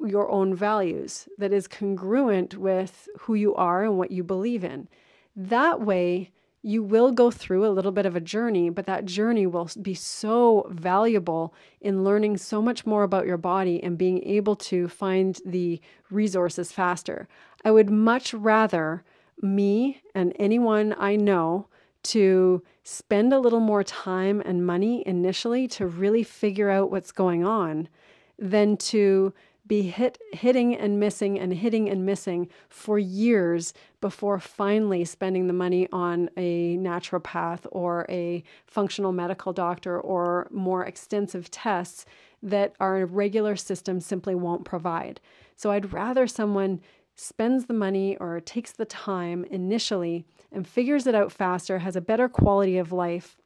your 0.00 0.30
own 0.30 0.54
values, 0.54 1.28
that 1.38 1.52
is 1.52 1.68
congruent 1.68 2.56
with 2.56 3.08
who 3.20 3.34
you 3.34 3.54
are 3.54 3.84
and 3.84 3.96
what 3.96 4.10
you 4.10 4.24
believe 4.24 4.64
in. 4.64 4.88
That 5.36 5.80
way, 5.80 6.30
you 6.66 6.82
will 6.82 7.12
go 7.12 7.30
through 7.30 7.66
a 7.66 7.68
little 7.68 7.92
bit 7.92 8.06
of 8.06 8.16
a 8.16 8.20
journey, 8.20 8.70
but 8.70 8.86
that 8.86 9.04
journey 9.04 9.46
will 9.46 9.68
be 9.82 9.92
so 9.92 10.66
valuable 10.70 11.52
in 11.82 12.02
learning 12.02 12.38
so 12.38 12.62
much 12.62 12.86
more 12.86 13.02
about 13.02 13.26
your 13.26 13.36
body 13.36 13.82
and 13.82 13.98
being 13.98 14.24
able 14.24 14.56
to 14.56 14.88
find 14.88 15.38
the 15.44 15.78
resources 16.10 16.72
faster. 16.72 17.28
I 17.66 17.70
would 17.70 17.90
much 17.90 18.32
rather 18.32 19.04
me 19.42 20.00
and 20.14 20.34
anyone 20.38 20.94
I 20.98 21.16
know 21.16 21.66
to 22.04 22.62
spend 22.82 23.34
a 23.34 23.38
little 23.38 23.60
more 23.60 23.84
time 23.84 24.40
and 24.40 24.66
money 24.66 25.06
initially 25.06 25.68
to 25.68 25.86
really 25.86 26.22
figure 26.22 26.70
out 26.70 26.90
what's 26.90 27.12
going 27.12 27.44
on 27.44 27.88
than 28.38 28.78
to 28.78 29.34
be 29.66 29.82
hit 29.82 30.18
hitting 30.32 30.76
and 30.76 31.00
missing 31.00 31.38
and 31.38 31.54
hitting 31.54 31.88
and 31.88 32.04
missing 32.04 32.48
for 32.68 32.98
years 32.98 33.72
before 34.00 34.38
finally 34.38 35.04
spending 35.04 35.46
the 35.46 35.52
money 35.52 35.88
on 35.90 36.28
a 36.36 36.76
naturopath 36.76 37.66
or 37.72 38.04
a 38.08 38.42
functional 38.66 39.12
medical 39.12 39.52
doctor 39.52 39.98
or 39.98 40.48
more 40.50 40.84
extensive 40.84 41.50
tests 41.50 42.04
that 42.42 42.74
our 42.78 43.06
regular 43.06 43.56
system 43.56 44.00
simply 44.00 44.34
won't 44.34 44.64
provide. 44.64 45.20
So 45.56 45.70
I'd 45.70 45.92
rather 45.92 46.26
someone 46.26 46.80
spends 47.16 47.66
the 47.66 47.74
money 47.74 48.16
or 48.18 48.40
takes 48.40 48.72
the 48.72 48.84
time 48.84 49.44
initially 49.44 50.26
and 50.52 50.68
figures 50.68 51.06
it 51.06 51.14
out 51.14 51.32
faster, 51.32 51.78
has 51.78 51.96
a 51.96 52.00
better 52.00 52.28
quality 52.28 52.76
of 52.76 52.92
life 52.92 53.36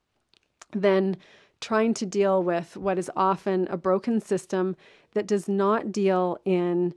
than 0.73 1.17
trying 1.61 1.95
to 1.95 2.07
deal 2.07 2.43
with 2.43 2.77
what 2.77 2.99
is 2.99 3.11
often 3.17 3.67
a 3.69 3.77
broken 3.77 4.21
system 4.21 4.77
that 5.15 5.27
does 5.27 5.49
not 5.49 5.93
deal 5.93 6.39
in 6.45 6.95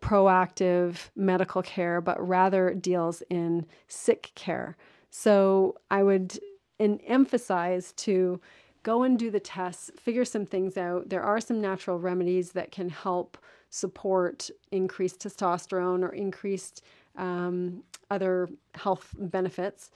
proactive 0.00 1.10
medical 1.14 1.62
care, 1.62 2.00
but 2.00 2.26
rather 2.26 2.74
deals 2.74 3.22
in 3.30 3.64
sick 3.88 4.32
care. 4.34 4.76
So 5.10 5.76
I 5.90 6.02
would 6.02 6.38
emphasize 6.78 7.92
to 7.92 8.40
go 8.82 9.04
and 9.04 9.18
do 9.18 9.30
the 9.30 9.40
tests, 9.40 9.90
figure 9.96 10.24
some 10.24 10.44
things 10.44 10.76
out. 10.76 11.08
There 11.08 11.22
are 11.22 11.40
some 11.40 11.60
natural 11.60 11.98
remedies 11.98 12.52
that 12.52 12.72
can 12.72 12.88
help 12.88 13.38
support 13.70 14.50
increased 14.72 15.20
testosterone 15.20 16.02
or 16.02 16.10
increased 16.10 16.82
um, 17.16 17.84
other 18.10 18.48
health 18.74 19.14
benefits 19.16 19.90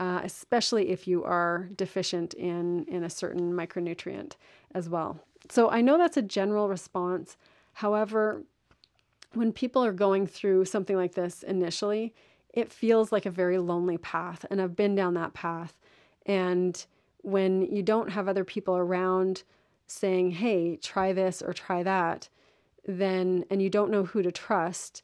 uh, 0.00 0.20
especially 0.24 0.90
if 0.90 1.06
you 1.06 1.24
are 1.24 1.68
deficient 1.76 2.34
in, 2.34 2.84
in 2.84 3.04
a 3.04 3.10
certain 3.10 3.52
micronutrient 3.52 4.32
as 4.74 4.88
well. 4.88 5.20
So 5.50 5.70
I 5.70 5.80
know 5.80 5.98
that's 5.98 6.16
a 6.16 6.22
general 6.22 6.68
response. 6.68 7.36
However, 7.74 8.42
when 9.32 9.52
people 9.52 9.84
are 9.84 9.92
going 9.92 10.26
through 10.26 10.64
something 10.66 10.96
like 10.96 11.14
this 11.14 11.42
initially, 11.42 12.14
it 12.52 12.70
feels 12.72 13.12
like 13.12 13.26
a 13.26 13.30
very 13.30 13.58
lonely 13.58 13.98
path. 13.98 14.44
And 14.50 14.60
I've 14.60 14.76
been 14.76 14.94
down 14.94 15.14
that 15.14 15.34
path. 15.34 15.74
And 16.26 16.84
when 17.22 17.62
you 17.62 17.82
don't 17.82 18.10
have 18.10 18.28
other 18.28 18.44
people 18.44 18.76
around 18.76 19.42
saying, 19.86 20.32
hey, 20.32 20.76
try 20.76 21.12
this 21.12 21.42
or 21.42 21.52
try 21.52 21.82
that, 21.82 22.28
then, 22.86 23.44
and 23.50 23.62
you 23.62 23.70
don't 23.70 23.90
know 23.90 24.04
who 24.04 24.22
to 24.22 24.32
trust, 24.32 25.02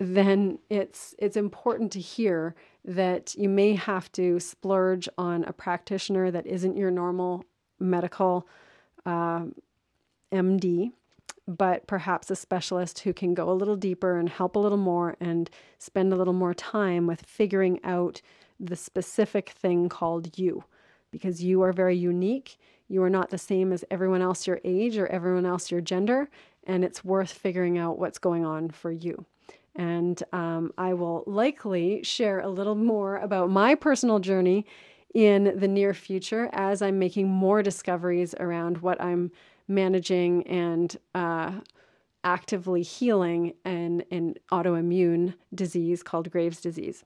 then 0.00 0.58
it's 0.70 1.14
it's 1.18 1.36
important 1.36 1.92
to 1.92 2.00
hear 2.00 2.54
that 2.86 3.34
you 3.36 3.50
may 3.50 3.74
have 3.74 4.10
to 4.12 4.40
splurge 4.40 5.10
on 5.18 5.44
a 5.44 5.52
practitioner 5.52 6.30
that 6.30 6.46
isn't 6.46 6.78
your 6.78 6.90
normal 6.90 7.44
medical 7.78 8.48
uh, 9.04 9.44
MD, 10.32 10.92
but 11.46 11.86
perhaps 11.86 12.30
a 12.30 12.36
specialist 12.36 13.00
who 13.00 13.12
can 13.12 13.34
go 13.34 13.50
a 13.50 13.52
little 13.52 13.76
deeper 13.76 14.16
and 14.16 14.30
help 14.30 14.56
a 14.56 14.58
little 14.58 14.78
more 14.78 15.16
and 15.20 15.50
spend 15.78 16.14
a 16.14 16.16
little 16.16 16.32
more 16.32 16.54
time 16.54 17.06
with 17.06 17.20
figuring 17.26 17.78
out 17.84 18.22
the 18.58 18.76
specific 18.76 19.50
thing 19.50 19.90
called 19.90 20.38
you. 20.38 20.64
Because 21.10 21.42
you 21.44 21.60
are 21.60 21.74
very 21.74 21.96
unique. 21.96 22.56
You 22.88 23.02
are 23.02 23.10
not 23.10 23.28
the 23.28 23.36
same 23.38 23.70
as 23.70 23.84
everyone 23.90 24.22
else 24.22 24.46
your 24.46 24.60
age 24.64 24.96
or 24.96 25.08
everyone 25.08 25.44
else 25.44 25.70
your 25.70 25.82
gender, 25.82 26.30
and 26.64 26.84
it's 26.84 27.04
worth 27.04 27.32
figuring 27.32 27.76
out 27.76 27.98
what's 27.98 28.18
going 28.18 28.46
on 28.46 28.70
for 28.70 28.90
you. 28.90 29.26
And 29.76 30.22
um, 30.32 30.72
I 30.76 30.94
will 30.94 31.24
likely 31.26 32.02
share 32.02 32.40
a 32.40 32.48
little 32.48 32.74
more 32.74 33.16
about 33.16 33.50
my 33.50 33.74
personal 33.74 34.18
journey 34.18 34.66
in 35.14 35.58
the 35.58 35.68
near 35.68 35.94
future 35.94 36.48
as 36.52 36.82
I'm 36.82 36.98
making 36.98 37.28
more 37.28 37.62
discoveries 37.62 38.34
around 38.38 38.78
what 38.78 39.00
I'm 39.00 39.30
managing 39.68 40.46
and 40.46 40.96
uh, 41.14 41.52
actively 42.24 42.82
healing 42.82 43.54
an, 43.64 44.02
an 44.10 44.34
autoimmune 44.52 45.34
disease 45.54 46.02
called 46.02 46.30
Graves' 46.30 46.60
disease. 46.60 47.04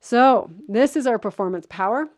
So, 0.00 0.50
this 0.68 0.96
is 0.96 1.06
our 1.06 1.18
performance 1.18 1.66
power. 1.68 2.08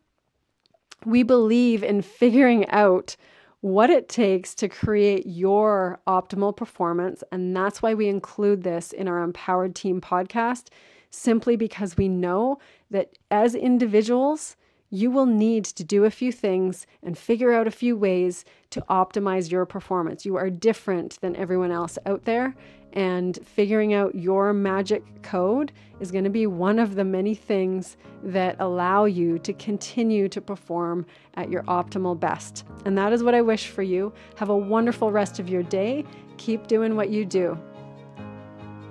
We 1.05 1.23
believe 1.23 1.83
in 1.83 2.03
figuring 2.03 2.69
out 2.69 3.17
what 3.61 3.91
it 3.91 4.09
takes 4.09 4.55
to 4.55 4.69
create 4.69 5.27
your 5.27 6.01
optimal 6.07 6.57
performance. 6.57 7.23
And 7.31 7.55
that's 7.55 7.83
why 7.83 7.95
we 7.95 8.09
include 8.09 8.63
this 8.63 8.93
in 8.93 9.07
our 9.07 9.23
Empowered 9.23 9.75
Team 9.75 10.01
podcast, 10.01 10.69
simply 11.11 11.57
because 11.57 11.97
we 11.97 12.09
know 12.09 12.59
that 12.91 13.19
as 13.31 13.55
individuals, 13.55 14.57
you 14.89 15.11
will 15.11 15.27
need 15.27 15.65
to 15.65 15.85
do 15.85 16.05
a 16.05 16.11
few 16.11 16.33
things 16.33 16.87
and 17.03 17.17
figure 17.17 17.53
out 17.53 17.67
a 17.67 17.71
few 17.71 17.97
ways 17.97 18.45
to 18.71 18.81
optimize 18.89 19.51
your 19.51 19.65
performance. 19.65 20.25
You 20.25 20.37
are 20.37 20.51
different 20.51 21.21
than 21.21 21.37
everyone 21.37 21.71
else 21.71 21.99
out 22.07 22.25
there, 22.25 22.57
and 22.93 23.39
figuring 23.45 23.95
out 23.95 24.15
your 24.15 24.53
magic 24.53 25.23
code 25.23 25.73
is 26.01 26.11
going 26.11 26.25
to 26.25 26.31
be 26.31 26.47
one 26.47 26.79
of 26.79 26.95
the 26.95 27.05
many 27.05 27.35
things 27.35 27.97
that 28.23 28.57
allow 28.59 29.05
you 29.05 29.39
to 29.41 29.53
continue 29.53 30.29
to 30.29 30.41
perform 30.41 31.07
at 31.35 31.51
your 31.51 31.63
optimal 31.65 32.19
best. 32.19 32.65
And 32.85 32.97
that 32.99 33.13
is 33.13 33.23
what 33.23 33.35
I 33.35 33.43
wish 33.43 33.69
for 33.69 33.83
you. 33.83 34.13
Have 34.37 34.49
a 34.49 34.57
wonderful 34.57 35.13
rest 35.13 35.39
of 35.39 35.49
your 35.49 35.63
day. 35.63 36.05
Keep 36.37 36.67
doing 36.67 36.97
what 36.97 37.11
you 37.11 37.25
do. 37.25 37.59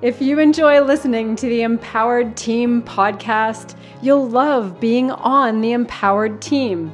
If 0.02 0.22
you 0.22 0.40
enjoy 0.40 0.82
listening 0.82 1.36
to 1.36 1.48
the 1.48 1.64
Empowered 1.64 2.38
Team 2.38 2.82
podcast, 2.84 3.76
you'll 4.02 4.30
love 4.30 4.80
being 4.80 5.12
on 5.12 5.60
the 5.60 5.74
Empowered 5.74 6.42
Team. 6.42 6.90